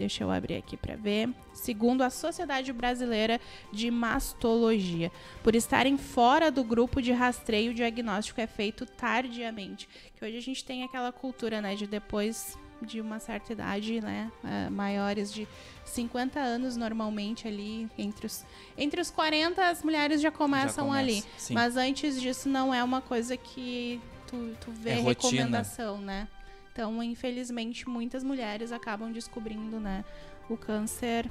Deixa 0.01 0.25
eu 0.25 0.31
abrir 0.31 0.57
aqui 0.57 0.79
para 0.79 0.97
ver. 0.97 1.29
Segundo 1.53 2.01
a 2.01 2.09
Sociedade 2.09 2.73
Brasileira 2.73 3.39
de 3.71 3.91
Mastologia, 3.91 5.13
por 5.43 5.55
estarem 5.55 5.99
fora 5.99 6.51
do 6.51 6.65
grupo 6.65 7.03
de 7.03 7.13
rastreio, 7.13 7.73
o 7.73 7.75
diagnóstico 7.75 8.41
é 8.41 8.47
feito 8.47 8.87
tardiamente. 8.87 9.87
Que 10.17 10.25
hoje 10.25 10.39
a 10.39 10.41
gente 10.41 10.65
tem 10.65 10.85
aquela 10.85 11.13
cultura, 11.13 11.61
né, 11.61 11.75
de 11.75 11.87
depois 11.87 12.57
de 12.81 12.99
uma 12.99 13.19
certa 13.19 13.53
idade, 13.53 14.01
né, 14.01 14.33
uh, 14.43 14.71
maiores 14.71 15.31
de 15.31 15.47
50 15.85 16.41
anos 16.41 16.79
normalmente 16.79 17.47
ali 17.47 17.87
entre 17.99 18.25
os 18.25 18.43
entre 18.79 19.03
os 19.03 19.11
40 19.11 19.63
as 19.69 19.83
mulheres 19.83 20.23
já 20.23 20.31
começam 20.31 20.91
já 20.91 20.99
ali, 20.99 21.23
sim. 21.37 21.53
mas 21.53 21.77
antes 21.77 22.19
disso 22.19 22.49
não 22.49 22.73
é 22.73 22.83
uma 22.83 23.03
coisa 23.03 23.37
que 23.37 24.01
tu, 24.27 24.57
tu 24.63 24.71
vê 24.71 24.93
é 24.93 24.95
recomendação, 24.95 25.97
rotina. 25.97 26.13
né? 26.23 26.29
Então, 26.73 27.03
infelizmente, 27.03 27.89
muitas 27.89 28.23
mulheres 28.23 28.73
acabam 28.73 29.13
descobrindo, 29.13 29.81
né, 29.81 30.05
o 30.49 30.57
câncer 30.57 31.31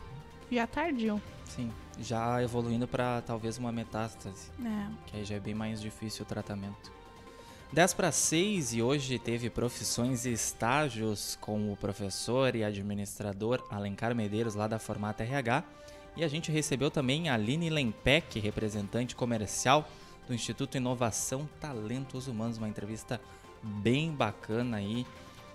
já 0.51 0.67
tardio. 0.67 1.21
Sim, 1.45 1.71
já 1.99 2.41
evoluindo 2.41 2.87
para 2.87 3.21
talvez 3.21 3.57
uma 3.57 3.71
metástase. 3.71 4.51
É. 4.63 4.87
Que 5.07 5.17
aí 5.17 5.25
já 5.25 5.35
é 5.35 5.39
bem 5.39 5.53
mais 5.53 5.81
difícil 5.81 6.23
o 6.23 6.25
tratamento. 6.25 6.91
10 7.71 7.93
para 7.93 8.11
6 8.11 8.73
e 8.73 8.81
hoje 8.81 9.19
teve 9.19 9.47
profissões 9.47 10.25
e 10.25 10.33
estágios 10.33 11.37
com 11.39 11.71
o 11.71 11.77
professor 11.77 12.55
e 12.55 12.63
administrador 12.63 13.63
Alencar 13.69 14.15
Medeiros 14.15 14.55
lá 14.55 14.67
da 14.67 14.79
Formata 14.79 15.23
RH. 15.23 15.63
E 16.17 16.23
a 16.23 16.27
gente 16.27 16.51
recebeu 16.51 16.89
também 16.89 17.29
a 17.29 17.35
Aline 17.35 17.69
Lempec, 17.69 18.39
representante 18.39 19.15
comercial 19.15 19.87
do 20.27 20.33
Instituto 20.33 20.77
Inovação 20.77 21.47
Talentos 21.59 22.27
Humanos, 22.27 22.57
uma 22.57 22.67
entrevista 22.67 23.21
bem 23.61 24.11
bacana 24.11 24.77
aí 24.77 25.05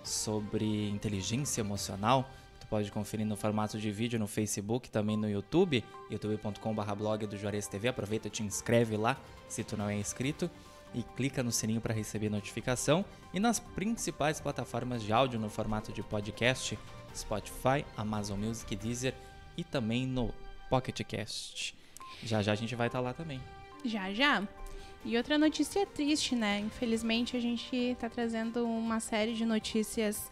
sobre 0.05 0.89
inteligência 0.89 1.61
emocional. 1.61 2.29
Tu 2.59 2.67
pode 2.67 2.91
conferir 2.91 3.25
no 3.25 3.35
formato 3.35 3.77
de 3.77 3.91
vídeo 3.91 4.19
no 4.19 4.27
Facebook, 4.27 4.89
também 4.89 5.17
no 5.17 5.29
YouTube, 5.29 5.83
youtube.com.br 6.09 6.95
blog 6.95 7.27
do 7.27 7.37
Juarez 7.37 7.67
TV. 7.67 7.87
Aproveita 7.87 8.27
e 8.27 8.31
te 8.31 8.43
inscreve 8.43 8.97
lá, 8.97 9.17
se 9.47 9.63
tu 9.63 9.75
não 9.75 9.89
é 9.89 9.95
inscrito, 9.95 10.49
e 10.93 11.03
clica 11.03 11.43
no 11.43 11.51
sininho 11.51 11.81
para 11.81 11.93
receber 11.93 12.29
notificação. 12.29 13.03
E 13.33 13.39
nas 13.39 13.59
principais 13.59 14.39
plataformas 14.39 15.03
de 15.03 15.11
áudio 15.11 15.39
no 15.39 15.49
formato 15.49 15.91
de 15.91 16.01
podcast, 16.01 16.77
Spotify, 17.13 17.85
Amazon 17.97 18.39
Music, 18.39 18.75
Deezer 18.75 19.13
e 19.57 19.63
também 19.63 20.05
no 20.05 20.33
Pocket 20.69 20.99
Cast. 21.03 21.75
Já 22.23 22.41
já 22.41 22.53
a 22.53 22.55
gente 22.55 22.75
vai 22.75 22.87
estar 22.87 22.99
lá 22.99 23.13
também. 23.13 23.41
Já, 23.83 24.11
já. 24.13 24.47
E 25.05 25.15
outra 25.17 25.37
notícia 25.37 25.85
triste, 25.85 26.35
né? 26.35 26.59
Infelizmente 26.61 27.37
a 27.37 27.39
gente 27.39 27.75
está 27.75 28.09
trazendo 28.09 28.65
uma 28.65 28.99
série 28.99 29.35
de 29.35 29.45
notícias 29.45 30.31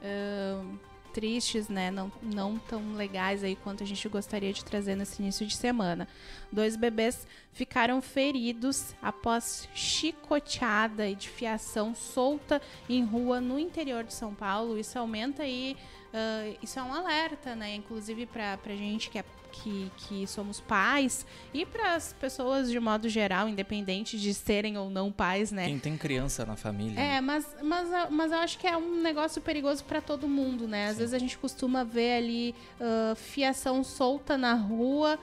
uh, 0.00 0.78
tristes, 1.12 1.68
né? 1.68 1.90
Não, 1.90 2.10
não 2.22 2.58
tão 2.58 2.94
legais 2.94 3.44
aí 3.44 3.54
quanto 3.54 3.82
a 3.82 3.86
gente 3.86 4.08
gostaria 4.08 4.50
de 4.50 4.64
trazer 4.64 4.96
nesse 4.96 5.20
início 5.20 5.46
de 5.46 5.54
semana. 5.54 6.08
Dois 6.50 6.74
bebês 6.74 7.26
ficaram 7.52 8.00
feridos 8.00 8.94
após 9.02 9.68
chicoteada 9.74 11.06
e 11.06 11.14
de 11.14 11.28
fiação 11.28 11.94
solta 11.94 12.62
em 12.88 13.04
rua 13.04 13.42
no 13.42 13.58
interior 13.58 14.04
de 14.04 14.14
São 14.14 14.34
Paulo. 14.34 14.78
Isso 14.78 14.98
aumenta 14.98 15.42
aí. 15.42 15.76
Uh, 16.14 16.56
isso 16.62 16.78
é 16.78 16.82
um 16.82 16.94
alerta, 16.94 17.56
né? 17.56 17.74
Inclusive 17.74 18.24
para 18.24 18.56
a 18.64 18.68
gente 18.76 19.10
que 19.10 19.18
é 19.18 19.24
que, 19.50 19.90
que 19.96 20.26
somos 20.26 20.60
pais 20.60 21.24
e 21.52 21.64
para 21.64 21.94
as 21.94 22.12
pessoas 22.12 22.70
de 22.70 22.78
modo 22.80 23.08
geral, 23.08 23.48
independente 23.48 24.18
de 24.18 24.34
serem 24.34 24.76
ou 24.76 24.90
não 24.90 25.12
pais, 25.12 25.52
né? 25.52 25.66
Quem 25.66 25.78
tem 25.78 25.96
criança 25.96 26.44
na 26.44 26.56
família. 26.56 27.00
É, 27.00 27.20
mas, 27.20 27.46
mas, 27.62 27.88
mas 28.10 28.32
eu 28.32 28.38
acho 28.38 28.58
que 28.58 28.66
é 28.66 28.76
um 28.76 29.00
negócio 29.00 29.40
perigoso 29.40 29.84
para 29.84 30.00
todo 30.00 30.28
mundo, 30.28 30.66
né? 30.66 30.86
Às 30.86 30.92
Sim. 30.94 30.98
vezes 30.98 31.14
a 31.14 31.18
gente 31.18 31.38
costuma 31.38 31.84
ver 31.84 32.16
ali 32.16 32.54
uh, 32.80 33.14
fiação 33.14 33.84
solta 33.84 34.36
na 34.36 34.54
rua 34.54 35.18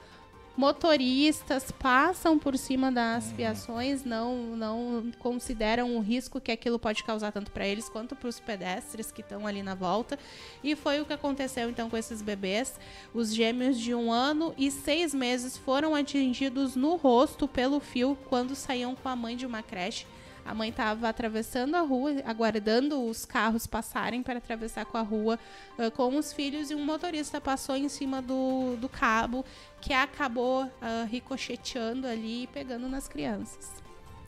motoristas 0.56 1.72
passam 1.72 2.38
por 2.38 2.58
cima 2.58 2.92
das 2.92 3.30
uhum. 3.30 3.36
fiações, 3.36 4.04
não, 4.04 4.56
não 4.56 5.12
consideram 5.20 5.96
o 5.96 6.02
risco 6.02 6.42
que 6.42 6.52
aquilo 6.52 6.78
pode 6.78 7.04
causar 7.04 7.32
tanto 7.32 7.52
para 7.52 7.66
eles 7.66 7.88
quanto 7.90 8.16
para 8.16 8.28
os 8.30 8.40
pedestres 8.40 9.12
que 9.12 9.22
estão 9.22 9.48
ali 9.48 9.64
na 9.64 9.76
volta. 9.76 10.20
E 10.64 10.76
foi 10.76 11.02
o 11.02 11.06
que 11.06 11.14
aconteceu 11.14 11.70
então 11.70 11.90
com 11.90 11.98
esses 11.98 12.22
bebês. 12.22 12.80
Os 13.14 13.34
gêmeos 13.34 13.80
de 13.80 13.96
um 13.96 14.12
ano 14.12 14.54
e 14.58 14.70
seis 14.70 15.14
meses 15.14 15.58
foram 15.58 15.96
atingidos 15.96 16.76
no 16.76 16.96
rosto 16.96 17.48
pelo 17.48 17.80
fio 17.80 18.18
quando 18.30 18.56
saíam 18.56 18.96
com 18.96 19.10
a 19.10 19.16
mãe 19.16 19.36
de 19.36 19.46
uma 19.46 19.64
creche. 19.64 20.06
A 20.46 20.54
mãe 20.54 20.70
estava 20.70 21.08
atravessando 21.08 21.76
a 21.76 21.82
rua, 21.82 22.12
aguardando 22.26 23.04
os 23.06 23.26
carros 23.26 23.68
passarem 23.68 24.24
para 24.24 24.40
atravessar 24.40 24.86
com 24.86 24.98
a 24.98 25.02
rua 25.02 25.40
uh, 25.78 25.92
com 25.92 26.16
os 26.16 26.34
filhos 26.34 26.72
e 26.72 26.76
um 26.76 26.84
motorista 26.84 27.40
passou 27.40 27.76
em 27.76 27.88
cima 27.88 28.22
do, 28.22 28.76
do 28.78 28.90
cabo 28.90 29.46
que 29.80 29.94
acabou 29.94 30.64
uh, 30.64 31.06
ricocheteando 31.10 32.08
ali 32.08 32.44
e 32.44 32.48
pegando 32.48 32.90
nas 32.90 33.08
crianças. 33.08 33.72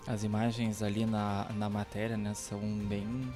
As 0.05 0.23
imagens 0.23 0.83
ali 0.83 1.05
na, 1.05 1.47
na 1.55 1.69
matéria 1.69 2.17
né, 2.17 2.33
são 2.33 2.59
bem 2.59 3.33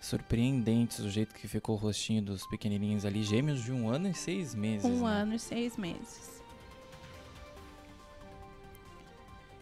surpreendentes 0.00 0.98
o 1.00 1.10
jeito 1.10 1.34
que 1.34 1.46
ficou 1.46 1.76
o 1.76 1.78
rostinho 1.78 2.22
dos 2.22 2.46
pequenininhos 2.46 3.04
ali, 3.04 3.22
gêmeos 3.22 3.62
de 3.62 3.70
um 3.70 3.88
ano 3.88 4.08
e 4.08 4.14
seis 4.14 4.54
meses. 4.54 4.84
Um 4.84 5.04
né? 5.04 5.12
ano 5.12 5.34
e 5.34 5.38
seis 5.38 5.76
meses. 5.76 6.39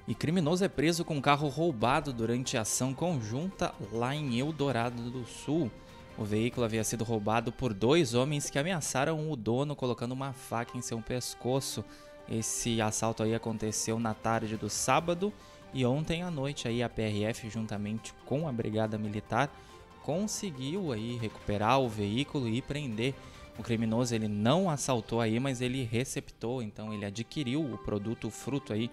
E 0.09 0.15
criminoso 0.15 0.65
é 0.65 0.69
preso 0.69 1.05
com 1.05 1.21
carro 1.21 1.49
roubado 1.49 2.15
durante 2.15 2.57
ação 2.57 2.95
conjunta 2.95 3.75
lá 3.93 4.15
em 4.15 4.39
Eldorado 4.39 5.11
do 5.11 5.27
Sul. 5.27 5.71
O 6.17 6.25
veículo 6.25 6.65
havia 6.65 6.83
sido 6.83 7.05
roubado 7.05 7.53
por 7.53 7.75
dois 7.75 8.15
homens 8.15 8.49
que 8.49 8.59
ameaçaram 8.59 9.31
o 9.31 9.37
dono 9.37 9.77
colocando 9.77 10.13
uma 10.13 10.33
faca 10.33 10.79
em 10.79 10.81
seu 10.81 10.99
pescoço. 11.03 11.85
Esse 12.27 12.81
assalto 12.81 13.23
aí 13.23 13.35
aconteceu 13.35 14.01
na 14.01 14.15
tarde 14.15 14.57
do 14.57 14.71
sábado 14.71 15.31
e 15.75 15.85
ontem 15.85 16.23
à 16.23 16.31
noite 16.31 16.67
aí 16.67 16.83
a 16.83 16.89
PRF 16.89 17.51
juntamente 17.51 18.15
com 18.25 18.49
a 18.49 18.53
Brigada 18.53 18.97
Militar 18.97 19.55
conseguiu 20.03 20.91
aí 20.91 21.19
recuperar 21.19 21.81
o 21.81 21.89
veículo 21.89 22.49
e 22.49 22.63
prender 22.63 23.15
o 23.59 23.63
criminoso. 23.63 24.15
Ele 24.15 24.27
não 24.27 24.71
assaltou 24.71 25.21
aí, 25.21 25.39
mas 25.39 25.61
ele 25.61 25.85
receptou, 25.85 26.63
então 26.63 26.95
ele 26.95 27.05
adquiriu 27.05 27.61
o 27.61 27.77
produto 27.77 28.31
fruto 28.31 28.73
aí 28.73 28.91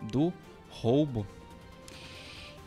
do 0.00 0.32
roubo. 0.74 1.26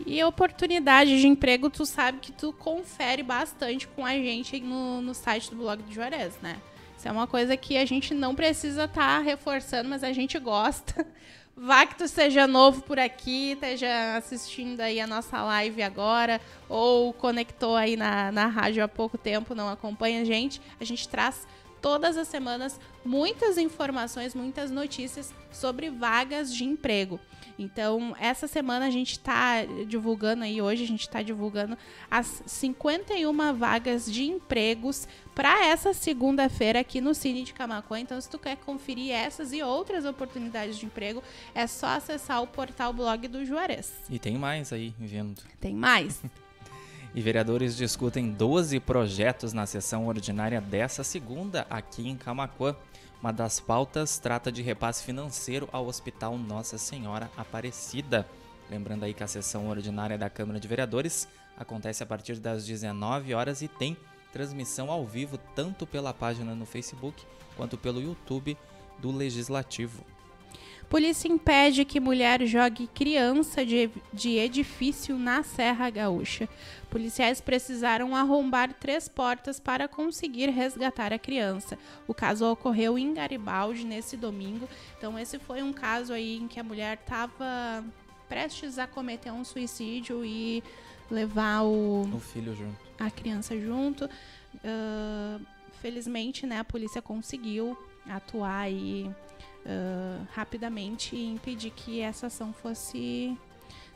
E 0.05 0.23
oportunidade 0.23 1.19
de 1.19 1.27
emprego, 1.27 1.69
tu 1.69 1.85
sabe 1.85 2.19
que 2.19 2.31
tu 2.31 2.53
confere 2.53 3.23
bastante 3.23 3.87
com 3.87 4.05
a 4.05 4.13
gente 4.13 4.59
no, 4.59 5.01
no 5.01 5.13
site 5.13 5.49
do 5.49 5.57
blog 5.57 5.81
do 5.81 5.91
Juarez, 5.91 6.37
né? 6.41 6.57
Isso 6.97 7.07
é 7.07 7.11
uma 7.11 7.27
coisa 7.27 7.57
que 7.57 7.77
a 7.77 7.85
gente 7.85 8.13
não 8.13 8.35
precisa 8.35 8.85
estar 8.85 9.17
tá 9.17 9.19
reforçando, 9.19 9.89
mas 9.89 10.03
a 10.03 10.13
gente 10.13 10.37
gosta. 10.39 11.05
Vá 11.55 11.87
que 11.87 11.95
tu 11.95 12.07
seja 12.07 12.45
novo 12.45 12.83
por 12.83 12.99
aqui, 12.99 13.53
esteja 13.53 14.15
assistindo 14.15 14.79
aí 14.79 14.99
a 14.99 15.07
nossa 15.07 15.41
live 15.43 15.81
agora, 15.81 16.39
ou 16.69 17.11
conectou 17.13 17.75
aí 17.75 17.95
na, 17.95 18.31
na 18.31 18.45
rádio 18.45 18.83
há 18.83 18.87
pouco 18.87 19.17
tempo, 19.17 19.55
não 19.55 19.67
acompanha 19.67 20.21
a 20.21 20.23
gente. 20.23 20.61
A 20.79 20.83
gente 20.83 21.09
traz 21.09 21.47
todas 21.81 22.17
as 22.17 22.27
semanas 22.27 22.79
muitas 23.03 23.57
informações, 23.57 24.35
muitas 24.35 24.69
notícias 24.69 25.33
sobre 25.51 25.89
vagas 25.89 26.53
de 26.53 26.63
emprego. 26.63 27.19
Então, 27.59 28.15
essa 28.19 28.47
semana 28.47 28.85
a 28.85 28.89
gente 28.89 29.13
está 29.13 29.65
divulgando 29.87 30.43
aí, 30.43 30.61
hoje 30.61 30.83
a 30.83 30.87
gente 30.87 31.01
está 31.01 31.23
divulgando 31.23 31.77
as 32.09 32.43
51 32.45 33.53
vagas 33.55 34.05
de 34.05 34.23
empregos 34.25 35.07
para 35.33 35.65
essa 35.65 35.93
segunda-feira 35.93 36.79
aqui 36.79 37.01
no 37.01 37.15
Cine 37.15 37.43
de 37.43 37.53
Camacuã. 37.53 37.99
Então, 37.99 38.19
se 38.21 38.29
tu 38.29 38.37
quer 38.37 38.57
conferir 38.57 39.11
essas 39.11 39.53
e 39.53 39.63
outras 39.63 40.05
oportunidades 40.05 40.77
de 40.77 40.85
emprego, 40.85 41.23
é 41.55 41.65
só 41.65 41.87
acessar 41.87 42.43
o 42.43 42.47
portal 42.47 42.93
blog 42.93 43.27
do 43.27 43.43
Juarez. 43.43 43.91
E 44.09 44.19
tem 44.19 44.37
mais 44.37 44.71
aí 44.71 44.93
vindo. 44.99 45.41
Tem 45.59 45.73
mais. 45.73 46.21
e 47.17 47.19
vereadores 47.19 47.75
discutem 47.75 48.29
12 48.29 48.79
projetos 48.79 49.51
na 49.51 49.65
sessão 49.65 50.05
ordinária 50.05 50.61
dessa 50.61 51.03
segunda 51.03 51.65
aqui 51.67 52.07
em 52.07 52.15
Camacuã. 52.15 52.75
Uma 53.19 53.33
das 53.33 53.59
pautas 53.59 54.19
trata 54.19 54.51
de 54.51 54.61
repasse 54.61 55.03
financeiro 55.03 55.67
ao 55.71 55.87
Hospital 55.87 56.37
Nossa 56.37 56.77
Senhora 56.77 57.27
Aparecida. 57.35 58.23
Lembrando 58.69 59.03
aí 59.03 59.15
que 59.15 59.23
a 59.23 59.27
sessão 59.27 59.67
ordinária 59.67 60.15
da 60.15 60.29
Câmara 60.29 60.59
de 60.59 60.67
Vereadores 60.67 61.27
acontece 61.57 62.03
a 62.03 62.05
partir 62.05 62.35
das 62.35 62.63
19 62.67 63.33
horas 63.33 63.63
e 63.63 63.67
tem 63.67 63.97
transmissão 64.31 64.91
ao 64.91 65.03
vivo 65.03 65.39
tanto 65.55 65.87
pela 65.87 66.13
página 66.13 66.53
no 66.53 66.67
Facebook 66.67 67.25
quanto 67.55 67.79
pelo 67.79 67.99
YouTube 67.99 68.55
do 68.99 69.11
Legislativo. 69.11 70.05
Polícia 70.89 71.27
impede 71.27 71.83
que 71.83 71.99
mulher 71.99 72.45
jogue 72.45 72.87
criança 72.87 73.65
de, 73.65 73.89
de 74.13 74.37
edifício 74.37 75.17
na 75.17 75.43
Serra 75.43 75.89
Gaúcha. 75.89 76.47
Policiais 76.89 77.41
precisaram 77.41 78.15
arrombar 78.15 78.73
três 78.73 79.09
portas 79.09 79.59
para 79.59 79.89
conseguir 79.89 80.49
resgatar 80.49 81.11
a 81.11 81.19
criança. 81.19 81.77
O 82.07 82.13
caso 82.13 82.49
ocorreu 82.49 82.97
em 82.97 83.13
Garibaldi 83.13 83.85
nesse 83.85 84.15
domingo. 84.15 84.67
Então 84.97 85.19
esse 85.19 85.37
foi 85.37 85.61
um 85.61 85.73
caso 85.73 86.13
aí 86.13 86.37
em 86.37 86.47
que 86.47 86.59
a 86.59 86.63
mulher 86.63 86.97
estava 87.01 87.83
prestes 88.29 88.79
a 88.79 88.87
cometer 88.87 89.31
um 89.31 89.43
suicídio 89.43 90.23
e 90.23 90.63
levar 91.11 91.63
o, 91.63 92.03
o 92.03 92.19
filho 92.19 92.55
junto, 92.55 92.77
a 92.97 93.11
criança 93.11 93.59
junto. 93.59 94.05
Uh, 94.05 95.45
felizmente, 95.81 96.45
né, 96.45 96.59
a 96.59 96.63
polícia 96.63 97.01
conseguiu 97.01 97.77
atuar 98.09 98.71
e 98.71 99.09
uh, 99.67 100.27
rapidamente 100.33 101.15
e 101.15 101.25
impedir 101.25 101.71
que 101.71 102.01
essa 102.01 102.27
ação 102.27 102.53
fosse 102.53 103.37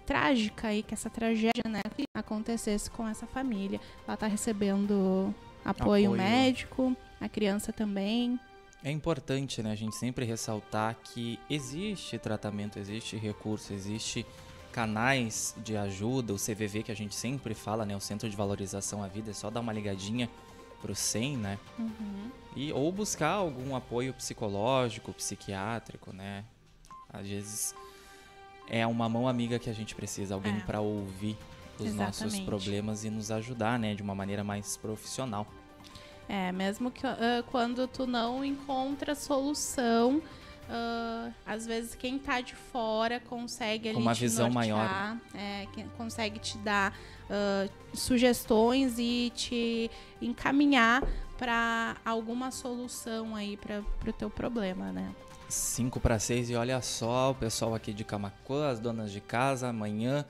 trágica 0.06 0.74
e 0.74 0.84
que 0.84 0.94
essa 0.94 1.10
tragédia 1.10 1.64
né, 1.68 1.82
acontecesse 2.14 2.92
com 2.92 3.08
essa 3.08 3.26
família. 3.26 3.80
Ela 4.06 4.16
está 4.16 4.28
recebendo 4.28 5.34
apoio, 5.64 6.10
apoio 6.10 6.12
médico, 6.12 6.96
a 7.20 7.30
criança 7.30 7.72
também. 7.72 8.40
É 8.84 8.92
importante, 8.92 9.62
né, 9.62 9.72
a 9.72 9.76
gente 9.76 9.96
sempre 9.96 10.26
ressaltar 10.26 10.98
que 11.04 11.40
existe 11.50 12.18
tratamento, 12.18 12.80
existe 12.80 13.16
recurso, 13.16 13.74
existe 13.74 14.26
canais 14.72 15.54
de 15.64 15.78
ajuda, 15.78 16.34
o 16.34 16.38
CVV 16.38 16.84
que 16.84 16.92
a 16.92 16.96
gente 16.96 17.14
sempre 17.14 17.54
fala, 17.54 17.86
né, 17.86 17.96
o 17.96 18.00
Centro 18.00 18.30
de 18.30 18.36
Valorização 18.36 19.04
à 19.04 19.08
Vida, 19.08 19.32
é 19.32 19.34
só 19.34 19.50
dar 19.50 19.60
uma 19.60 19.74
ligadinha 19.74 20.30
pro 20.82 20.96
100, 20.96 21.38
né? 21.38 21.60
Uhum. 21.78 22.32
E, 22.56 22.72
ou 22.74 22.92
buscar 22.92 23.32
algum 23.32 23.76
apoio 23.76 24.14
psicológico, 24.14 25.14
psiquiátrico, 25.14 26.14
né? 26.14 26.44
Às 27.12 27.28
vezes 27.28 27.76
é 28.68 28.86
uma 28.88 29.10
mão 29.10 29.28
amiga 29.28 29.60
que 29.60 29.70
a 29.70 29.74
gente 29.74 29.94
precisa, 29.96 30.34
alguém 30.34 30.58
é. 30.58 30.60
para 30.62 30.80
ouvir 30.82 31.38
os 31.78 31.88
Exatamente. 31.88 32.24
nossos 32.24 32.40
problemas 32.42 33.04
e 33.04 33.10
nos 33.10 33.32
ajudar, 33.32 33.78
né, 33.78 33.94
de 33.96 34.02
uma 34.02 34.16
maneira 34.16 34.44
mais 34.44 34.78
profissional. 34.78 35.46
É, 36.30 36.52
mesmo 36.52 36.90
que 36.90 37.06
uh, 37.06 37.44
quando 37.52 37.88
tu 37.88 38.08
não 38.08 38.46
encontra 38.46 39.14
solução, 39.16 40.22
uh, 40.72 41.34
às 41.46 41.68
vezes 41.68 41.94
quem 41.94 42.18
tá 42.18 42.42
de 42.42 42.56
fora 42.56 43.20
consegue 43.20 43.90
ali 43.90 43.96
Com 43.96 44.02
uma 44.02 44.16
te 44.16 44.22
visão 44.22 44.50
nortear, 44.50 45.20
é, 45.36 45.68
que 45.74 45.84
consegue 45.98 46.40
te 46.40 46.58
dar 46.60 46.98
uh, 47.30 47.70
sugestões 47.94 48.96
e 48.98 49.32
te 49.36 49.92
encaminhar 50.22 51.04
para 51.38 51.98
alguma 52.06 52.52
solução 52.52 53.36
aí 53.36 53.58
para 53.58 53.84
o 54.08 54.14
teu 54.14 54.30
problema, 54.30 54.92
né? 54.92 55.14
5 55.50 56.00
para 56.00 56.18
6 56.18 56.52
e 56.52 56.56
olha 56.56 56.82
só, 56.82 57.32
o 57.32 57.36
pessoal 57.36 57.76
aqui 57.76 57.92
de 57.92 58.06
Camacuã, 58.06 58.70
as 58.70 58.80
donas 58.80 59.12
de 59.12 59.20
casa, 59.20 59.68
amanhã 59.68 60.26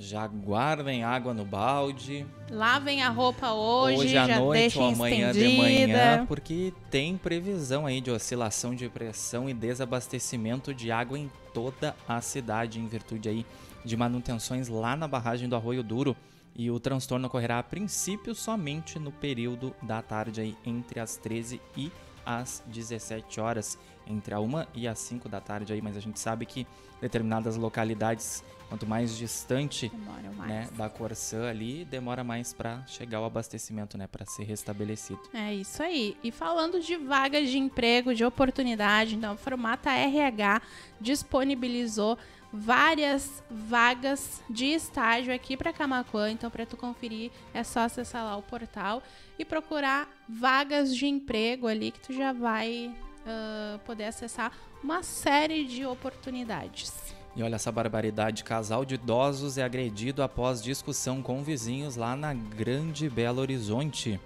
já 0.00 0.26
guardem 0.26 1.04
água 1.04 1.34
no 1.34 1.44
balde. 1.44 2.26
Lavem 2.50 3.02
a 3.02 3.10
roupa 3.10 3.52
hoje, 3.52 3.98
hoje 3.98 4.16
à 4.16 4.26
já 4.26 4.40
noite 4.40 4.78
ou 4.78 4.88
amanhã 4.88 5.30
estendida. 5.30 5.50
de 5.50 5.58
manhã, 5.58 6.26
porque 6.26 6.72
tem 6.90 7.18
previsão 7.18 7.84
aí 7.84 8.00
de 8.00 8.10
oscilação 8.10 8.74
de 8.74 8.88
pressão 8.88 9.46
e 9.46 9.52
desabastecimento 9.52 10.72
de 10.72 10.90
água 10.90 11.18
em 11.18 11.30
toda 11.52 11.94
a 12.08 12.18
cidade, 12.22 12.80
em 12.80 12.86
virtude 12.86 13.28
aí 13.28 13.46
de 13.84 13.94
manutenções 13.94 14.68
lá 14.68 14.96
na 14.96 15.06
barragem 15.06 15.50
do 15.50 15.54
Arroio 15.54 15.82
Duro. 15.82 16.16
E 16.56 16.70
o 16.70 16.80
transtorno 16.80 17.26
ocorrerá 17.26 17.58
a 17.58 17.62
princípio 17.62 18.34
somente 18.34 18.98
no 18.98 19.12
período 19.12 19.74
da 19.82 20.00
tarde 20.00 20.40
aí, 20.40 20.56
entre 20.64 20.98
as 20.98 21.16
13 21.18 21.60
e 21.76 21.92
às 22.24 22.62
17 22.66 23.38
horas, 23.38 23.78
entre 24.06 24.34
a 24.34 24.40
1 24.40 24.64
e 24.74 24.88
as 24.88 24.98
5 24.98 25.28
da 25.28 25.40
tarde 25.40 25.74
aí, 25.74 25.82
mas 25.82 25.96
a 25.96 26.00
gente 26.00 26.18
sabe 26.18 26.46
que 26.46 26.66
determinadas 27.00 27.56
localidades, 27.56 28.42
quanto 28.70 28.86
mais 28.86 29.16
distante 29.16 29.88
Demoram 29.88 30.32
mais. 30.34 30.48
né, 30.48 30.68
da 30.76 30.88
Corsã 30.88 31.50
ali, 31.50 31.84
demora 31.84 32.22
mais 32.22 32.52
para 32.52 32.86
chegar 32.86 33.20
o 33.20 33.24
abastecimento, 33.24 33.98
né, 33.98 34.06
para 34.06 34.24
ser 34.24 34.44
restabelecido. 34.44 35.20
É 35.34 35.52
isso 35.52 35.82
aí. 35.82 36.16
E 36.22 36.30
falando 36.30 36.80
de 36.80 36.96
vagas 36.96 37.50
de 37.50 37.58
emprego, 37.58 38.14
de 38.14 38.24
oportunidade, 38.24 39.16
então 39.16 39.32
a 39.32 39.36
Formata 39.36 39.90
RH 39.90 40.62
disponibilizou 41.00 42.16
várias 42.52 43.42
vagas 43.50 44.42
de 44.48 44.66
estágio 44.66 45.34
aqui 45.34 45.56
para 45.56 45.72
Camacuã. 45.72 46.30
Então, 46.30 46.50
para 46.50 46.66
tu 46.66 46.76
conferir, 46.76 47.30
é 47.52 47.62
só 47.62 47.80
acessar 47.80 48.24
lá 48.24 48.36
o 48.36 48.42
portal 48.42 49.02
e 49.38 49.44
procurar 49.44 50.08
vagas 50.28 50.94
de 50.94 51.06
emprego 51.06 51.66
ali 51.66 51.90
que 51.90 52.00
tu 52.00 52.12
já 52.12 52.32
vai 52.32 52.92
ah, 53.26 53.78
poder 53.84 54.04
acessar 54.04 54.52
uma 54.82 55.02
série 55.02 55.64
de 55.64 55.84
oportunidades. 55.84 57.19
E 57.36 57.42
olha 57.42 57.54
essa 57.54 57.70
barbaridade, 57.70 58.42
casal 58.42 58.84
de 58.84 58.96
idosos 58.96 59.56
é 59.56 59.62
agredido 59.62 60.22
após 60.22 60.62
discussão 60.62 61.22
com 61.22 61.42
vizinhos 61.42 61.96
lá 61.96 62.16
na 62.16 62.34
Grande 62.34 63.08
Belo 63.08 63.40
Horizonte. 63.40 64.20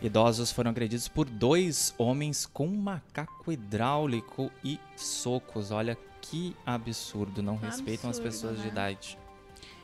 Idosos 0.00 0.50
foram 0.50 0.70
agredidos 0.70 1.06
por 1.06 1.26
dois 1.26 1.94
homens 1.98 2.46
com 2.46 2.66
macaco 2.66 3.52
hidráulico 3.52 4.50
e 4.62 4.80
socos. 4.96 5.70
Olha 5.70 5.96
que 6.20 6.56
absurdo, 6.64 7.42
não 7.42 7.56
respeitam 7.56 8.10
as 8.10 8.18
Absurdo, 8.18 8.22
pessoas 8.22 8.56
de 8.56 8.64
né? 8.64 8.68
idade. 8.68 9.18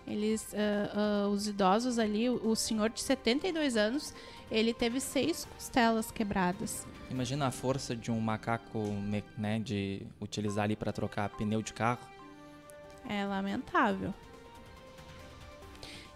Eles, 0.07 0.55
ah, 0.55 1.25
ah, 1.25 1.29
os 1.29 1.47
idosos 1.47 1.99
ali, 1.99 2.29
o 2.29 2.57
senhor 2.57 2.91
de 2.91 3.01
72 3.01 3.77
anos, 3.77 4.15
ele 4.51 4.75
teve 4.75 4.99
seis 4.99 5.45
costelas 5.45 6.11
quebradas. 6.11 6.87
Imagina 7.11 7.47
a 7.47 7.51
força 7.51 7.95
de 7.95 8.11
um 8.11 8.19
macaco, 8.19 8.79
né, 9.37 9.59
de 9.59 10.03
utilizar 10.21 10.65
ali 10.65 10.75
para 10.75 10.93
trocar 10.93 11.29
pneu 11.31 11.63
de 11.63 11.73
carro. 11.73 12.01
É 13.13 13.27
lamentável. 13.27 14.15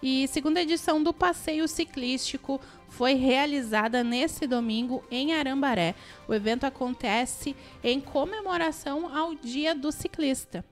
E 0.00 0.28
segunda 0.28 0.62
edição 0.62 1.02
do 1.02 1.12
passeio 1.12 1.66
ciclístico 1.66 2.60
foi 2.88 3.14
realizada 3.14 4.04
nesse 4.04 4.46
domingo 4.46 5.02
em 5.10 5.32
Arambaré. 5.32 5.96
O 6.28 6.32
evento 6.32 6.62
acontece 6.62 7.56
em 7.82 8.00
comemoração 8.00 9.12
ao 9.12 9.34
Dia 9.34 9.74
do 9.74 9.90
Ciclista. 9.90 10.64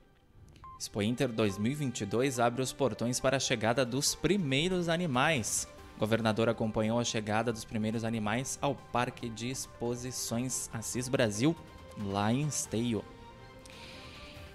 Expo 0.79 1.03
Inter 1.03 1.27
2022 1.27 2.39
abre 2.39 2.63
os 2.63 2.73
portões 2.73 3.19
para 3.19 3.39
a 3.39 3.41
chegada 3.41 3.85
dos 3.85 4.15
primeiros 4.15 4.89
animais. 4.89 5.67
O 5.97 5.99
governador 5.99 6.49
acompanhou 6.49 7.01
a 7.01 7.05
chegada 7.05 7.53
dos 7.53 7.65
primeiros 7.65 8.05
animais 8.05 8.61
ao 8.63 8.77
Parque 8.77 9.29
de 9.29 9.51
Exposições 9.51 10.71
Assis 10.73 11.09
Brasil, 11.09 11.57
lá 11.99 12.33
em 12.33 12.47
Esteio. 12.47 13.05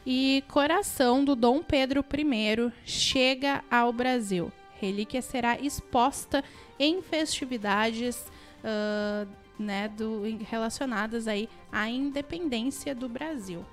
E 0.10 0.42
coração 0.48 1.26
do 1.26 1.36
Dom 1.36 1.62
Pedro 1.62 2.00
I 2.00 2.72
chega 2.86 3.62
ao 3.70 3.92
Brasil. 3.92 4.50
Relíquia 4.80 5.22
será 5.22 5.60
exposta 5.60 6.42
em 6.80 7.02
festividades 7.02 8.32
ah, 8.64 9.28
né, 9.60 9.90
do- 9.90 10.22
relacionadas 10.50 11.28
aí 11.28 11.50
à 11.70 11.90
independência 11.90 12.96
do 12.96 13.10
Brasil. 13.10 13.66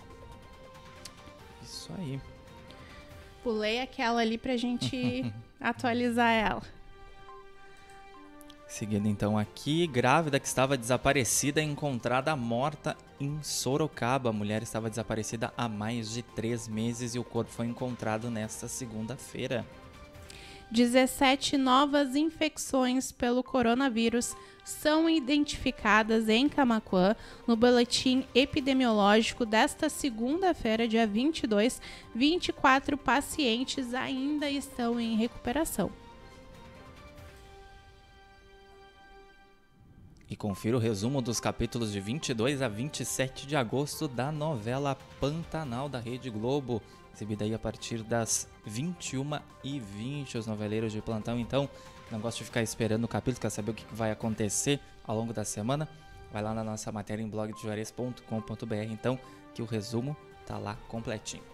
Isso 1.63 1.93
aí. 1.97 2.21
Pulei 3.45 3.81
aquela 3.81 4.21
ali 4.21 4.37
pra 4.37 4.57
gente 4.57 5.33
atualizar 5.61 6.33
ela. 6.33 6.63
Seguindo 8.67 9.07
então 9.07 9.39
aqui, 9.39 9.87
grávida 9.87 10.41
que 10.41 10.49
estava 10.49 10.77
desaparecida 10.77 11.61
é 11.61 11.65
encontrada 11.65 12.35
morta 12.35 12.97
em 13.21 13.43
Sorocaba. 13.43 14.31
A 14.31 14.33
mulher 14.33 14.63
estava 14.63 14.91
desaparecida 14.91 15.53
há 15.57 15.69
mais 15.69 16.11
de 16.11 16.23
três 16.23 16.69
meses 16.69 17.15
e 17.15 17.19
o 17.19 17.25
corpo 17.25 17.51
foi 17.51 17.67
encontrado 17.67 18.31
nesta 18.31 18.69
segunda-feira. 18.69 19.65
17 20.71 21.57
novas 21.57 22.17
infecções 22.17 23.13
pelo 23.13 23.45
coronavírus 23.45 24.35
são 24.65 25.09
identificadas 25.09 26.29
em 26.29 26.49
Camaquã 26.49 27.15
no 27.47 27.55
boletim 27.55 28.27
epidemiológico 28.35 29.45
desta 29.45 29.89
segunda-feira, 29.89 30.89
dia 30.89 31.07
22. 31.07 31.81
24 32.15 32.97
pacientes 32.97 33.95
ainda 33.95 34.51
estão 34.51 34.99
em 34.99 35.17
recuperação. 35.17 35.93
E 40.35 40.37
confira 40.37 40.77
o 40.77 40.81
resumo 40.81 41.23
dos 41.23 41.39
capítulos 41.39 41.93
de 41.93 42.01
22 42.01 42.61
a 42.61 42.67
27 42.67 43.47
de 43.47 43.55
agosto 43.55 44.09
da 44.09 44.33
novela 44.33 44.99
Pantanal 45.21 45.89
da 45.89 46.01
Rede 46.01 46.29
Globo, 46.29 46.83
exibida 47.15 47.45
aí 47.45 47.55
a 47.55 47.59
partir 47.59 48.03
das 48.03 48.49
21h20. 48.69 50.35
Os 50.35 50.49
noveleiros 50.49 50.93
de 50.93 51.01
plantão, 51.01 51.39
então, 51.39 51.71
não 52.11 52.19
gosta 52.19 52.39
de 52.39 52.47
ficar 52.47 52.65
esperando 52.65 53.05
o 53.05 53.09
capítulo, 53.09 53.43
quer 53.43 53.51
saber 53.51 53.71
o 53.71 53.75
que 53.75 53.87
vai 53.95 54.11
acontecer 54.11 54.81
ao 55.07 55.17
longo 55.17 55.33
da 55.33 55.45
semana? 55.45 55.89
Vai 56.33 56.43
lá 56.43 56.53
na 56.53 56.65
nossa 56.65 56.91
matéria 56.91 57.23
em 57.23 57.29
blogdejuarez.com.br, 57.29 58.75
então, 58.91 59.17
que 59.55 59.63
o 59.63 59.65
resumo 59.65 60.17
tá 60.45 60.59
lá 60.59 60.77
completinho. 60.89 61.54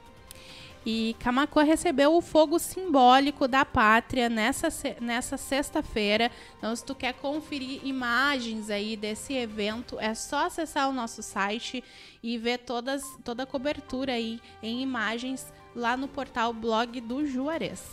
E 0.85 1.14
Camacuã 1.19 1.62
recebeu 1.62 2.14
o 2.14 2.23
fogo 2.23 2.59
simbólico 2.59 3.47
da 3.47 3.64
pátria 3.64 4.31
nessa, 4.31 4.69
nessa 5.01 5.37
sexta-feira. 5.37 6.31
Então, 6.57 6.75
se 6.75 6.85
tu 6.85 6.95
quer 6.95 7.12
conferir 7.14 7.87
imagens 7.87 8.71
aí 8.71 8.97
desse 8.97 9.35
evento, 9.35 9.99
é 10.01 10.14
só 10.14 10.47
acessar 10.47 10.88
o 10.88 10.93
nosso 10.93 11.23
site 11.23 11.85
e 12.23 12.38
ver 12.38 12.59
todas, 12.59 13.03
toda 13.23 13.43
a 13.43 13.47
cobertura 13.47 14.14
aí 14.14 14.40
em 14.62 14.81
imagens 14.81 15.53
lá 15.75 15.97
no 15.97 16.09
portal 16.09 16.53
blog 16.53 16.99
do 17.01 17.27
Juarez. 17.27 17.85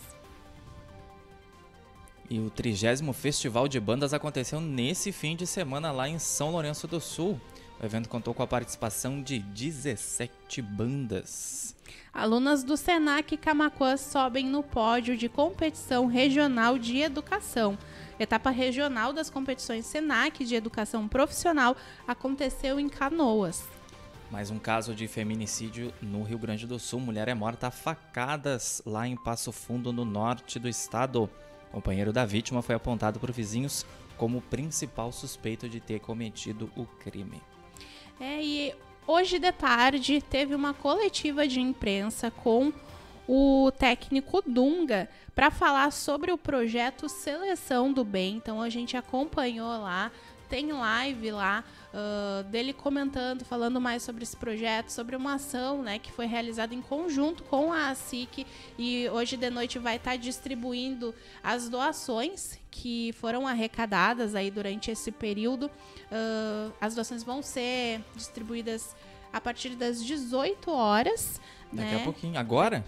E 2.30 2.40
o 2.40 2.50
30 2.50 3.14
Festival 3.14 3.68
de 3.68 3.80
Bandas 3.80 4.14
aconteceu 4.14 4.60
nesse 4.60 5.12
fim 5.12 5.36
de 5.36 5.48
semana 5.48 5.92
lá 5.92 6.10
em 6.10 6.20
São 6.20 6.52
Lourenço 6.52 6.88
do 6.88 7.00
Sul. 7.00 7.40
O 7.80 7.86
evento 7.86 8.10
contou 8.10 8.34
com 8.34 8.42
a 8.42 8.48
participação 8.48 9.22
de 9.22 9.38
17 9.38 10.62
bandas. 10.64 11.76
Alunas 12.12 12.64
do 12.64 12.76
Senac 12.76 13.38
Camacuã 13.38 13.96
sobem 13.96 14.48
no 14.48 14.64
pódio 14.64 15.16
de 15.16 15.30
competição 15.30 16.08
regional 16.08 16.80
de 16.80 16.98
educação. 16.98 17.78
Etapa 18.20 18.50
regional 18.50 19.14
das 19.14 19.30
competições 19.30 19.86
Senac 19.86 20.44
de 20.44 20.56
educação 20.56 21.08
profissional 21.08 21.78
aconteceu 22.08 22.80
em 22.80 22.90
Canoas. 22.90 23.64
Mais 24.32 24.50
um 24.50 24.58
caso 24.58 24.96
de 24.96 25.08
feminicídio 25.08 25.94
no 26.02 26.24
Rio 26.24 26.40
Grande 26.40 26.66
do 26.66 26.80
Sul. 26.80 27.00
Mulher 27.00 27.28
é 27.28 27.36
morta 27.36 27.68
a 27.68 27.72
facadas 27.72 28.82
lá 28.86 29.08
em 29.08 29.16
Passo 29.16 29.52
Fundo, 29.52 29.94
no 29.94 30.04
norte 30.04 30.58
do 30.58 30.68
estado. 30.68 31.30
O 31.70 31.74
companheiro 31.74 32.12
da 32.12 32.26
vítima 32.26 32.64
foi 32.64 32.74
apontado 32.74 33.20
por 33.20 33.32
vizinhos 33.32 33.86
como 34.18 34.40
o 34.40 34.42
principal 34.42 35.12
suspeito 35.12 35.70
de 35.70 35.80
ter 35.80 36.00
cometido 36.00 36.72
o 36.76 36.86
crime. 36.86 37.40
É, 38.20 38.44
e 38.44 38.76
hoje 39.06 39.38
de 39.38 39.52
tarde 39.52 40.22
teve 40.22 40.56
uma 40.56 40.74
coletiva 40.74 41.48
de 41.48 41.60
imprensa 41.60 42.32
com 42.32 42.74
o 43.28 43.72
técnico 43.78 44.42
Dunga 44.46 45.10
para 45.36 45.52
falar 45.52 45.92
sobre 45.92 46.32
o 46.32 46.38
projeto 46.38 47.08
Seleção 47.08 47.94
do 47.94 48.04
Bem. 48.04 48.38
Então 48.38 48.62
a 48.62 48.70
gente 48.70 48.98
acompanhou 48.98 49.68
lá, 49.68 50.12
tem 50.50 50.72
live 50.72 51.32
lá 51.32 51.64
dele 52.50 52.74
comentando, 52.74 53.44
falando 53.44 53.82
mais 53.82 54.04
sobre 54.04 54.24
esse 54.24 54.36
projeto, 54.36 54.90
sobre 54.90 55.16
uma 55.16 55.36
ação 55.36 55.82
né, 55.82 56.00
que 56.00 56.12
foi 56.12 56.26
realizada 56.26 56.74
em 56.74 56.82
conjunto 56.82 57.44
com 57.44 57.74
a 57.74 57.90
ASIC 57.90 58.46
e 58.78 59.10
hoje 59.10 59.38
de 59.38 59.50
noite 59.50 59.80
vai 59.80 59.96
estar 59.96 60.16
distribuindo 60.16 61.14
as 61.44 61.70
doações 61.70 62.60
que 62.70 63.12
foram 63.14 63.48
arrecadadas 63.48 64.36
aí 64.36 64.52
durante 64.52 64.92
esse 64.92 65.12
período. 65.12 65.70
Ah, 66.12 66.72
as 66.80 66.96
doações 66.96 67.24
vão 67.24 67.42
ser 67.42 68.02
distribuídas 68.16 68.96
a 69.32 69.42
partir 69.42 69.70
das 69.70 70.04
18 70.04 70.72
horas. 70.72 71.42
Daqui 71.72 71.96
né? 71.96 72.02
a 72.02 72.04
pouquinho. 72.04 72.40
Agora? 72.40 72.86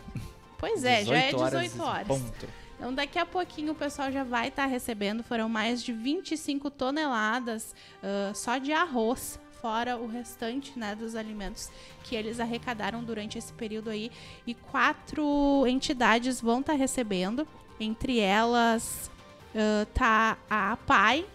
Pois 0.57 0.83
é, 0.83 1.03
já 1.03 1.17
é 1.17 1.31
18 1.31 1.57
18 1.57 1.83
horas. 1.83 2.07
Ponto. 2.07 2.47
Então, 2.79 2.93
daqui 2.93 3.19
a 3.19 3.25
pouquinho 3.25 3.73
o 3.73 3.75
pessoal 3.75 4.09
já 4.09 4.23
vai 4.23 4.47
estar 4.47 4.65
recebendo. 4.65 5.21
Foram 5.21 5.49
mais 5.49 5.83
de 5.83 5.91
25 5.91 6.71
toneladas 6.71 7.75
ah, 8.01 8.31
só 8.33 8.57
de 8.57 8.71
arroz, 8.71 9.37
fora 9.61 9.97
o 9.97 10.07
restante 10.07 10.79
né, 10.79 10.95
dos 10.95 11.13
alimentos 11.13 11.69
que 12.05 12.15
eles 12.15 12.39
arrecadaram 12.39 13.03
durante 13.03 13.37
esse 13.37 13.51
período 13.51 13.89
aí. 13.89 14.09
E 14.47 14.53
quatro 14.53 15.65
entidades 15.67 16.39
vão 16.39 16.61
estar 16.61 16.73
recebendo. 16.73 17.45
Entre 17.81 18.19
elas 18.19 19.11
ah, 19.53 19.85
tá 19.93 20.37
a 20.49 20.71
APAI, 20.71 21.25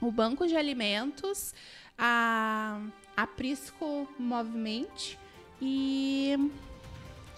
o 0.00 0.12
Banco 0.12 0.46
de 0.46 0.56
Alimentos, 0.56 1.52
a, 1.98 2.80
a 3.16 3.26
Prisco 3.26 4.08
Movimento 4.16 5.18
e 5.60 6.38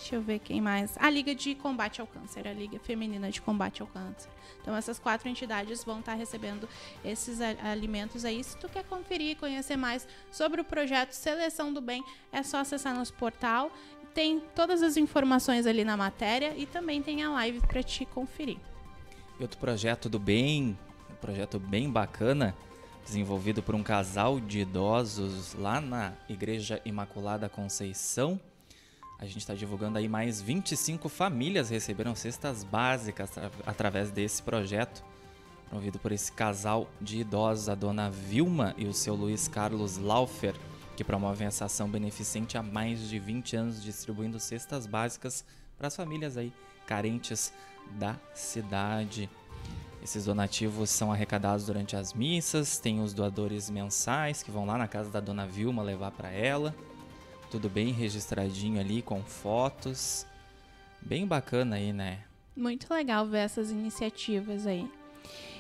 Deixa 0.03 0.17
eu 0.17 0.21
ver 0.21 0.41
quem 0.41 0.61
mais. 0.61 0.97
A 0.99 1.09
Liga 1.09 1.33
de 1.33 1.55
Combate 1.55 2.01
ao 2.01 2.09
Câncer, 2.09 2.49
a 2.49 2.53
Liga 2.53 2.77
Feminina 2.81 3.31
de 3.31 3.41
Combate 3.41 3.83
ao 3.83 3.87
Câncer. 3.87 4.29
Então 4.61 4.75
essas 4.75 4.99
quatro 4.99 5.29
entidades 5.29 5.85
vão 5.85 6.01
estar 6.01 6.15
recebendo 6.15 6.69
esses 7.05 7.41
alimentos 7.41 8.25
aí. 8.25 8.43
Se 8.43 8.57
tu 8.57 8.69
quer 8.69 8.83
conferir 8.83 9.31
e 9.31 9.35
conhecer 9.37 9.77
mais 9.77 10.07
sobre 10.29 10.61
o 10.61 10.65
projeto 10.65 11.13
Seleção 11.13 11.73
do 11.73 11.81
Bem, 11.81 12.05
é 12.33 12.43
só 12.43 12.59
acessar 12.59 12.97
nosso 12.97 13.15
portal. 13.15 13.71
Tem 14.13 14.41
todas 14.57 14.83
as 14.83 14.97
informações 14.97 15.69
ali 15.69 15.85
na 15.85 15.97
matéria 15.97 16.53
e 16.57 16.67
também 16.67 17.01
tem 17.01 17.23
a 17.23 17.31
live 17.31 17.61
para 17.61 17.81
te 17.81 18.05
conferir. 18.05 18.59
E 19.39 19.43
outro 19.43 19.57
projeto 19.61 20.09
do 20.09 20.19
bem, 20.19 20.77
um 21.09 21.15
projeto 21.15 21.61
bem 21.61 21.89
bacana, 21.89 22.57
desenvolvido 23.05 23.63
por 23.63 23.77
um 23.77 23.85
casal 23.85 24.41
de 24.41 24.59
idosos 24.59 25.55
lá 25.55 25.81
na 25.81 26.13
Igreja 26.29 26.83
Imaculada 26.85 27.49
Conceição. 27.49 28.41
A 29.23 29.25
gente 29.25 29.39
está 29.39 29.55
divulgando 29.55 29.99
aí 29.99 30.09
mais 30.09 30.43
25 30.43 31.09
famílias 31.09 31.71
receberam 31.71 32.13
cestas 32.13 32.65
básicas 32.65 33.31
atra- 33.39 33.53
através 33.65 34.11
desse 34.11 34.43
projeto, 34.43 35.05
promovido 35.69 35.97
por 36.01 36.11
esse 36.11 36.33
casal 36.33 36.91
de 37.01 37.21
idosos, 37.21 37.69
a 37.69 37.77
dona 37.77 38.11
Vilma 38.11 38.75
e 38.77 38.85
o 38.85 38.93
seu 38.93 39.15
Luiz 39.15 39.47
Carlos 39.47 39.97
Laufer, 39.97 40.57
que 40.97 41.05
promovem 41.05 41.47
essa 41.47 41.67
ação 41.67 41.89
beneficente 41.89 42.59
há 42.59 42.65
mais 42.65 43.09
de 43.09 43.21
20 43.21 43.55
anos, 43.55 43.81
distribuindo 43.81 44.41
cestas 44.41 44.89
básicas 44.89 45.45
para 45.79 45.87
as 45.87 45.95
famílias 45.95 46.37
aí 46.37 46.53
carentes 46.85 47.53
da 47.93 48.17
cidade. 48.35 49.31
Esses 50.03 50.25
donativos 50.25 50.91
são 50.91 51.13
arrecadados 51.13 51.65
durante 51.65 51.95
as 51.95 52.13
missas, 52.13 52.81
tem 52.81 53.01
os 53.01 53.15
doadores 53.15 53.71
mensais 53.71 54.43
que 54.43 54.51
vão 54.51 54.67
lá 54.67 54.77
na 54.77 54.89
casa 54.89 55.11
da 55.11 55.21
dona 55.21 55.47
Vilma 55.47 55.81
levar 55.81 56.11
para 56.11 56.29
ela. 56.33 56.75
Tudo 57.53 57.69
bem 57.69 57.93
registradinho 57.93 58.81
ali 58.81 59.03
com 59.03 59.23
fotos. 59.23 60.27
Bem 61.03 61.27
bacana 61.27 61.77
aí, 61.77 61.93
né? 61.93 62.21
Muito 62.57 62.91
legal 62.91 63.27
ver 63.27 63.41
essas 63.41 63.71
iniciativas 63.71 64.67
aí. 64.67 64.91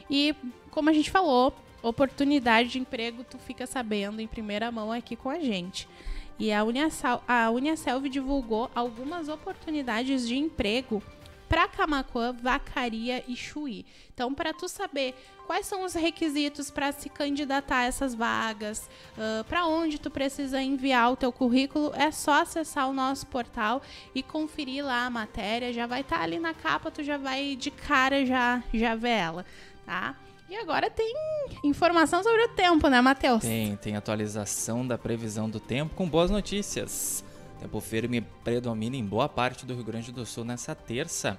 E 0.09 0.35
como 0.70 0.88
a 0.88 0.92
gente 0.94 1.11
falou, 1.11 1.55
oportunidade 1.83 2.70
de 2.70 2.78
emprego 2.78 3.22
tu 3.22 3.37
fica 3.37 3.66
sabendo 3.66 4.22
em 4.22 4.26
primeira 4.26 4.72
mão 4.72 4.90
aqui 4.90 5.14
com 5.14 5.28
a 5.28 5.38
gente. 5.38 5.87
E 6.38 6.50
a 6.50 6.64
Uniaselv 6.64 8.09
divulgou 8.09 8.70
algumas 8.74 9.28
oportunidades 9.28 10.26
de 10.26 10.35
emprego 10.35 11.02
para 11.52 11.68
Camacuã, 11.68 12.32
Vacaria 12.32 13.22
e 13.28 13.36
Chuí. 13.36 13.84
Então, 14.14 14.32
para 14.32 14.54
tu 14.54 14.66
saber 14.70 15.14
quais 15.46 15.66
são 15.66 15.84
os 15.84 15.92
requisitos 15.92 16.70
para 16.70 16.90
se 16.92 17.10
candidatar 17.10 17.80
a 17.80 17.84
essas 17.84 18.14
vagas, 18.14 18.88
para 19.46 19.66
onde 19.66 20.00
tu 20.00 20.10
precisa 20.10 20.62
enviar 20.62 21.12
o 21.12 21.16
teu 21.16 21.30
currículo, 21.30 21.92
é 21.94 22.10
só 22.10 22.40
acessar 22.40 22.88
o 22.88 22.94
nosso 22.94 23.26
portal 23.26 23.82
e 24.14 24.22
conferir 24.22 24.82
lá 24.82 25.04
a 25.04 25.10
matéria. 25.10 25.74
Já 25.74 25.86
vai 25.86 26.00
estar 26.00 26.22
ali 26.22 26.38
na 26.38 26.54
capa, 26.54 26.90
tu 26.90 27.02
já 27.02 27.18
vai 27.18 27.54
de 27.54 27.70
cara 27.70 28.24
já 28.24 28.62
já 28.72 28.94
ver 28.94 29.10
ela, 29.10 29.44
tá? 29.84 30.16
E 30.48 30.56
agora 30.56 30.88
tem 30.88 31.14
informação 31.62 32.22
sobre 32.22 32.44
o 32.44 32.48
tempo, 32.48 32.88
né, 32.88 33.02
Matheus? 33.02 33.42
Tem, 33.42 33.76
tem 33.76 33.94
atualização 33.94 34.86
da 34.86 34.96
previsão 34.96 35.50
do 35.50 35.60
tempo 35.60 35.94
com 35.94 36.08
boas 36.08 36.30
notícias. 36.30 37.22
Tempo 37.62 37.81
firme 37.81 38.20
predomina 38.42 38.96
em 38.96 39.05
boa 39.05 39.29
parte 39.29 39.64
do 39.64 39.72
Rio 39.72 39.85
Grande 39.85 40.11
do 40.11 40.27
Sul 40.27 40.44
nessa 40.44 40.75
terça. 40.75 41.38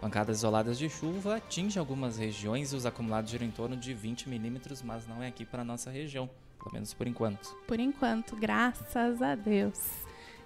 Pancadas 0.00 0.38
isoladas 0.38 0.76
de 0.76 0.90
chuva 0.90 1.36
atingem 1.36 1.78
algumas 1.78 2.18
regiões 2.18 2.72
e 2.72 2.76
os 2.76 2.84
acumulados 2.84 3.30
giram 3.30 3.46
em 3.46 3.50
torno 3.52 3.76
de 3.76 3.94
20 3.94 4.28
milímetros, 4.28 4.82
mas 4.82 5.06
não 5.06 5.22
é 5.22 5.28
aqui 5.28 5.44
para 5.44 5.62
nossa 5.62 5.88
região, 5.88 6.28
pelo 6.58 6.72
menos 6.72 6.92
por 6.92 7.06
enquanto. 7.06 7.54
Por 7.68 7.78
enquanto, 7.78 8.34
graças 8.34 9.22
a 9.22 9.36
Deus. 9.36 9.78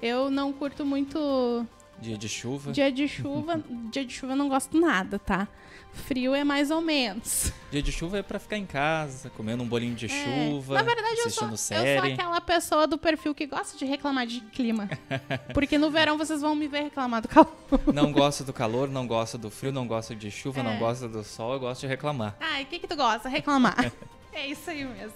Eu 0.03 0.31
não 0.31 0.53
curto 0.53 0.85
muito 0.85 1.67
Dia 2.01 2.17
de 2.19 2.29
chuva. 2.29 2.73
dia 2.73 2.93
de 2.93 3.09
chuva. 3.09 3.63
dia 3.91 4.05
de 4.05 4.13
chuva 4.13 4.33
eu 4.35 4.37
não 4.37 4.49
gosto 4.49 4.79
nada, 4.79 5.19
tá? 5.19 5.49
Frio 5.93 6.35
é 6.35 6.45
mais 6.45 6.71
ou 6.71 6.83
menos. 6.83 7.51
Dia 7.71 7.81
de 7.83 7.91
chuva 7.91 8.19
é 8.19 8.23
pra 8.23 8.39
ficar 8.39 8.59
em 8.59 8.67
casa, 8.67 9.31
comendo 9.31 9.63
um 9.63 9.67
bolinho 9.67 9.95
de 9.95 10.05
É. 10.05 10.09
chuva, 10.09 10.75
Na 10.75 10.83
verdade, 10.83 11.21
eu 11.21 11.31
sou, 11.31 11.49
assistindo 11.49 11.53
eu 11.53 11.57
série. 11.57 12.01
sou 12.01 12.13
aquela 12.13 12.41
pessoa 12.41 12.87
do 12.87 12.99
perfil 12.99 13.35
que 13.35 13.47
gosta 13.47 13.79
de 13.79 13.87
reclamar 13.87 14.27
de 14.27 14.41
clima. 14.43 14.91
Porque 15.55 15.79
no 15.79 15.91
verão 15.91 16.19
vocês 16.19 16.43
vão 16.43 16.55
me 16.55 16.69
ver 16.69 16.83
reclamar 16.83 17.23
do 17.23 17.29
calor. 17.29 17.51
Não 17.95 18.13
gosto 18.13 18.45
do 18.45 18.53
calor, 18.53 18.91
não 18.91 19.07
gosto 19.07 19.39
do 19.39 19.51
frio, 19.51 19.73
não 19.73 19.87
gosto 19.87 20.15
de 20.15 20.31
chuva, 20.31 20.61
É. 20.61 20.63
não 20.63 20.79
gosto 20.79 21.09
do 21.09 21.25
sol, 21.25 21.55
eu 21.55 21.61
gosto 21.61 21.81
de 21.81 21.87
reclamar. 21.87 22.37
Ai, 22.41 22.65
o 22.65 22.67
que 22.67 22.79
que 22.79 22.87
tu 22.87 22.95
gosta? 22.97 23.27
Reclamar. 23.31 23.91
é 24.35 24.47
isso 24.49 24.69
aí 24.69 24.85
mesmo. 24.85 25.15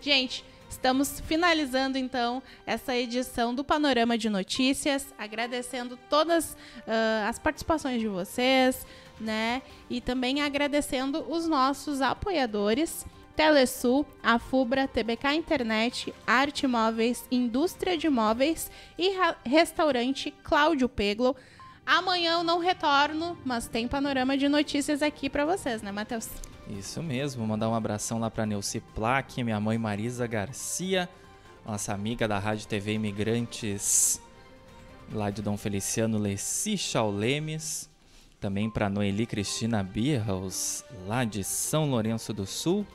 Gente, 0.00 0.44
estamos 0.70 1.20
finalizando 1.20 1.98
então 1.98 2.42
essa 2.64 2.96
edição 2.96 3.54
do 3.54 3.62
Panorama 3.64 4.16
de 4.16 4.30
Notícias, 4.30 5.12
agradecendo 5.18 5.98
todas 6.08 6.56
ah, 6.86 7.26
as 7.28 7.38
participações 7.38 8.00
de 8.00 8.08
vocês, 8.08 8.86
né? 9.20 9.60
E 9.90 10.00
também 10.00 10.40
agradecendo 10.40 11.24
os 11.28 11.46
nossos 11.46 12.00
apoiadores. 12.00 13.04
Telesul, 13.36 14.04
Afubra, 14.22 14.86
TBK 14.86 15.32
Internet, 15.34 16.12
Arte 16.26 16.66
Móveis, 16.66 17.24
Indústria 17.30 17.96
de 17.96 18.08
Móveis 18.10 18.70
e 18.98 19.16
ra- 19.16 19.36
Restaurante 19.46 20.30
Cláudio 20.42 20.88
Peglo. 20.90 21.34
Amanhã 21.86 22.34
eu 22.34 22.44
não 22.44 22.58
retorno, 22.58 23.38
mas 23.42 23.66
tem 23.66 23.88
panorama 23.88 24.36
de 24.36 24.46
notícias 24.46 25.00
aqui 25.02 25.30
pra 25.30 25.46
vocês, 25.46 25.80
né, 25.80 25.90
Matheus? 25.90 26.28
Isso 26.78 27.02
mesmo, 27.02 27.44
mandar 27.44 27.68
um 27.68 27.74
abração 27.74 28.20
lá 28.20 28.30
pra 28.30 28.46
Neuci 28.46 28.80
Plaque, 28.94 29.42
minha 29.42 29.58
mãe 29.58 29.76
Marisa 29.76 30.24
Garcia, 30.26 31.08
nossa 31.66 31.92
amiga 31.92 32.28
da 32.28 32.38
Rádio 32.38 32.68
TV 32.68 32.92
Imigrantes, 32.92 34.22
lá 35.12 35.30
de 35.30 35.42
Dom 35.42 35.56
Feliciano 35.56 36.16
Leci 36.16 36.78
Chaulemes, 36.78 37.90
também 38.40 38.70
pra 38.70 38.88
Noeli 38.88 39.26
Cristina 39.26 39.82
Bierhaus, 39.82 40.84
lá 41.08 41.24
de 41.24 41.42
São 41.42 41.90
Lourenço 41.90 42.32
do 42.32 42.46
Sul, 42.46 42.86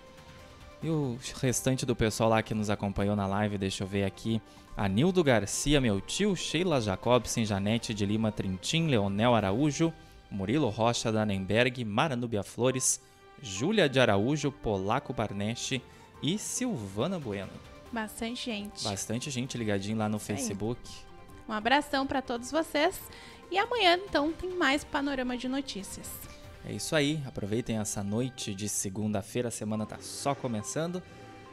e 0.81 0.89
o 0.89 1.19
restante 1.41 1.85
do 1.85 1.95
pessoal 1.95 2.29
lá 2.29 2.41
que 2.41 2.53
nos 2.53 2.69
acompanhou 2.69 3.15
na 3.15 3.27
live, 3.27 3.57
deixa 3.57 3.83
eu 3.83 3.87
ver 3.87 4.05
aqui. 4.05 4.41
Anildo 4.77 5.21
Garcia, 5.23 5.81
meu 5.81 5.99
tio, 5.99 6.33
Sheila 6.35 6.79
Jacobsen, 6.79 7.45
Janete 7.45 7.93
de 7.93 8.05
Lima 8.05 8.31
Trintim, 8.31 8.87
Leonel 8.87 9.35
Araújo, 9.35 9.93
Murilo 10.31 10.69
Rocha 10.69 11.11
Danenberg, 11.11 11.83
Maranúbia 11.83 12.41
Flores, 12.41 13.01
Júlia 13.45 13.87
de 13.87 13.99
Araújo, 13.99 14.51
Polaco 14.51 15.13
Barneste 15.13 15.79
e 16.19 16.35
Silvana 16.35 17.19
Bueno. 17.19 17.51
Bastante 17.91 18.43
gente. 18.43 18.83
Bastante 18.83 19.29
gente 19.29 19.55
ligadinho 19.55 19.95
lá 19.95 20.09
no. 20.09 20.17
Facebook. 20.17 20.81
Um 21.47 21.53
abração 21.53 22.07
pra 22.07 22.23
todos 22.23 22.49
vocês. 22.49 22.99
E 23.51 23.59
amanhã, 23.59 23.99
então, 24.03 24.33
tem 24.33 24.49
mais 24.49 24.83
panorama 24.83 25.37
de 25.37 25.47
notícias. 25.47 26.09
É 26.67 26.73
isso 26.73 26.95
aí, 26.95 27.21
aproveitem 27.23 27.77
essa 27.77 28.03
noite 28.03 28.55
de 28.55 28.67
segunda-feira, 28.67 29.49
a 29.49 29.51
semana 29.51 29.85
tá 29.85 29.99
só 29.99 30.33
começando. 30.33 31.01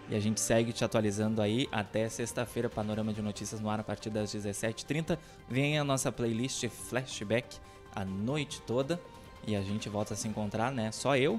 E 0.09 0.17
a 0.17 0.19
gente 0.19 0.41
segue 0.41 0.73
te 0.73 0.83
atualizando 0.83 1.43
aí 1.43 1.69
até 1.71 2.09
sexta-feira, 2.09 2.71
panorama 2.71 3.13
de 3.13 3.21
notícias 3.21 3.61
no 3.61 3.69
ar 3.69 3.81
a 3.81 3.85
partir 3.85 4.09
das 4.09 4.35
17h30. 4.35 5.19
Vem 5.47 5.79
a 5.79 5.85
nossa 5.85 6.11
playlist 6.11 6.67
Flashback 6.69 7.59
a 7.95 8.03
noite 8.03 8.63
toda. 8.63 8.99
E 9.47 9.55
a 9.55 9.61
gente 9.61 9.91
volta 9.91 10.15
a 10.15 10.17
se 10.17 10.27
encontrar, 10.27 10.73
né? 10.73 10.91
Só 10.91 11.17
eu, 11.17 11.39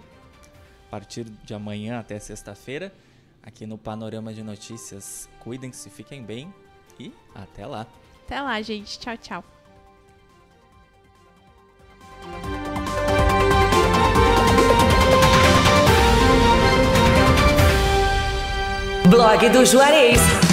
partir 0.93 1.23
de 1.43 1.55
amanhã 1.55 1.97
até 1.97 2.19
sexta-feira, 2.19 2.93
aqui 3.41 3.65
no 3.65 3.79
Panorama 3.79 4.31
de 4.31 4.43
Notícias. 4.43 5.27
Cuidem-se, 5.39 5.89
fiquem 5.89 6.23
bem 6.23 6.53
e 6.99 7.11
até 7.33 7.65
lá. 7.65 7.87
Até 8.23 8.39
lá, 8.39 8.61
gente. 8.61 8.99
Tchau, 8.99 9.17
tchau. 9.17 9.43
Blog 19.09 19.49
do 19.49 19.65
Juarez. 19.65 20.52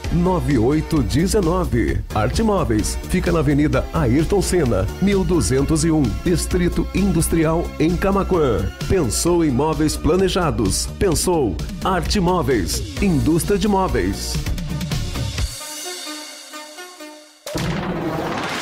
9819. 0.11 2.03
Arte 2.13 2.43
Móveis 2.43 2.97
fica 3.09 3.31
na 3.31 3.39
Avenida 3.39 3.85
Ayrton 3.93 4.41
Senna, 4.41 4.85
1201, 5.01 6.03
Distrito 6.23 6.87
Industrial 6.93 7.63
em 7.79 7.95
Camaquã. 7.95 8.69
Pensou 8.87 9.43
em 9.43 9.51
móveis 9.51 9.95
planejados. 9.95 10.87
Pensou 10.99 11.55
Arte 11.83 12.19
Móveis, 12.19 13.01
indústria 13.01 13.57
de 13.57 13.67
móveis. 13.67 14.33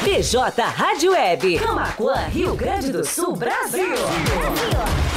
PJ 0.04 0.62
Rádio 0.62 1.12
Web, 1.12 1.60
Camaquã, 1.60 2.16
Rio 2.28 2.56
Grande 2.56 2.92
do 2.92 3.06
Sul, 3.06 3.36
Brasil. 3.36 3.88
Brasil. 3.88 5.09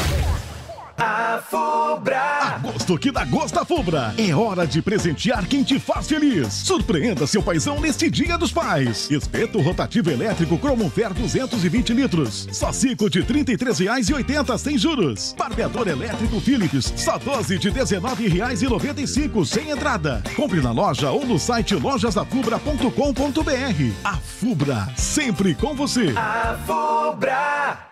A 1.02 1.42
Fubra. 1.42 2.54
Agosto 2.54 2.96
que 2.96 3.10
dá 3.10 3.24
gosto 3.24 3.58
a 3.58 3.64
Fubra. 3.64 4.14
É 4.16 4.32
hora 4.32 4.64
de 4.64 4.80
presentear 4.80 5.44
quem 5.48 5.64
te 5.64 5.80
faz 5.80 6.06
feliz. 6.06 6.52
Surpreenda 6.52 7.26
seu 7.26 7.42
paizão 7.42 7.80
neste 7.80 8.08
Dia 8.08 8.38
dos 8.38 8.52
Pais. 8.52 9.10
Espeto 9.10 9.60
rotativo 9.60 10.12
elétrico 10.12 10.56
Cromonfer 10.56 11.12
220 11.12 11.92
litros. 11.92 12.46
Só 12.52 12.70
5 12.70 13.10
de 13.10 13.22
R$ 13.22 13.26
33,80 13.26 14.58
sem 14.58 14.78
juros. 14.78 15.34
Barbeador 15.36 15.88
elétrico 15.88 16.40
Philips. 16.40 16.92
Só 16.94 17.18
12 17.18 17.58
de 17.58 17.70
R$ 17.70 17.80
19,95 17.80 19.44
sem 19.44 19.70
entrada. 19.70 20.22
Compre 20.36 20.60
na 20.60 20.70
loja 20.70 21.10
ou 21.10 21.26
no 21.26 21.36
site 21.36 21.74
lojasafubra.com.br. 21.74 23.92
A 24.04 24.16
Fubra, 24.18 24.88
sempre 24.96 25.52
com 25.56 25.74
você. 25.74 26.14
A 26.16 26.56
Fubra. 26.64 27.91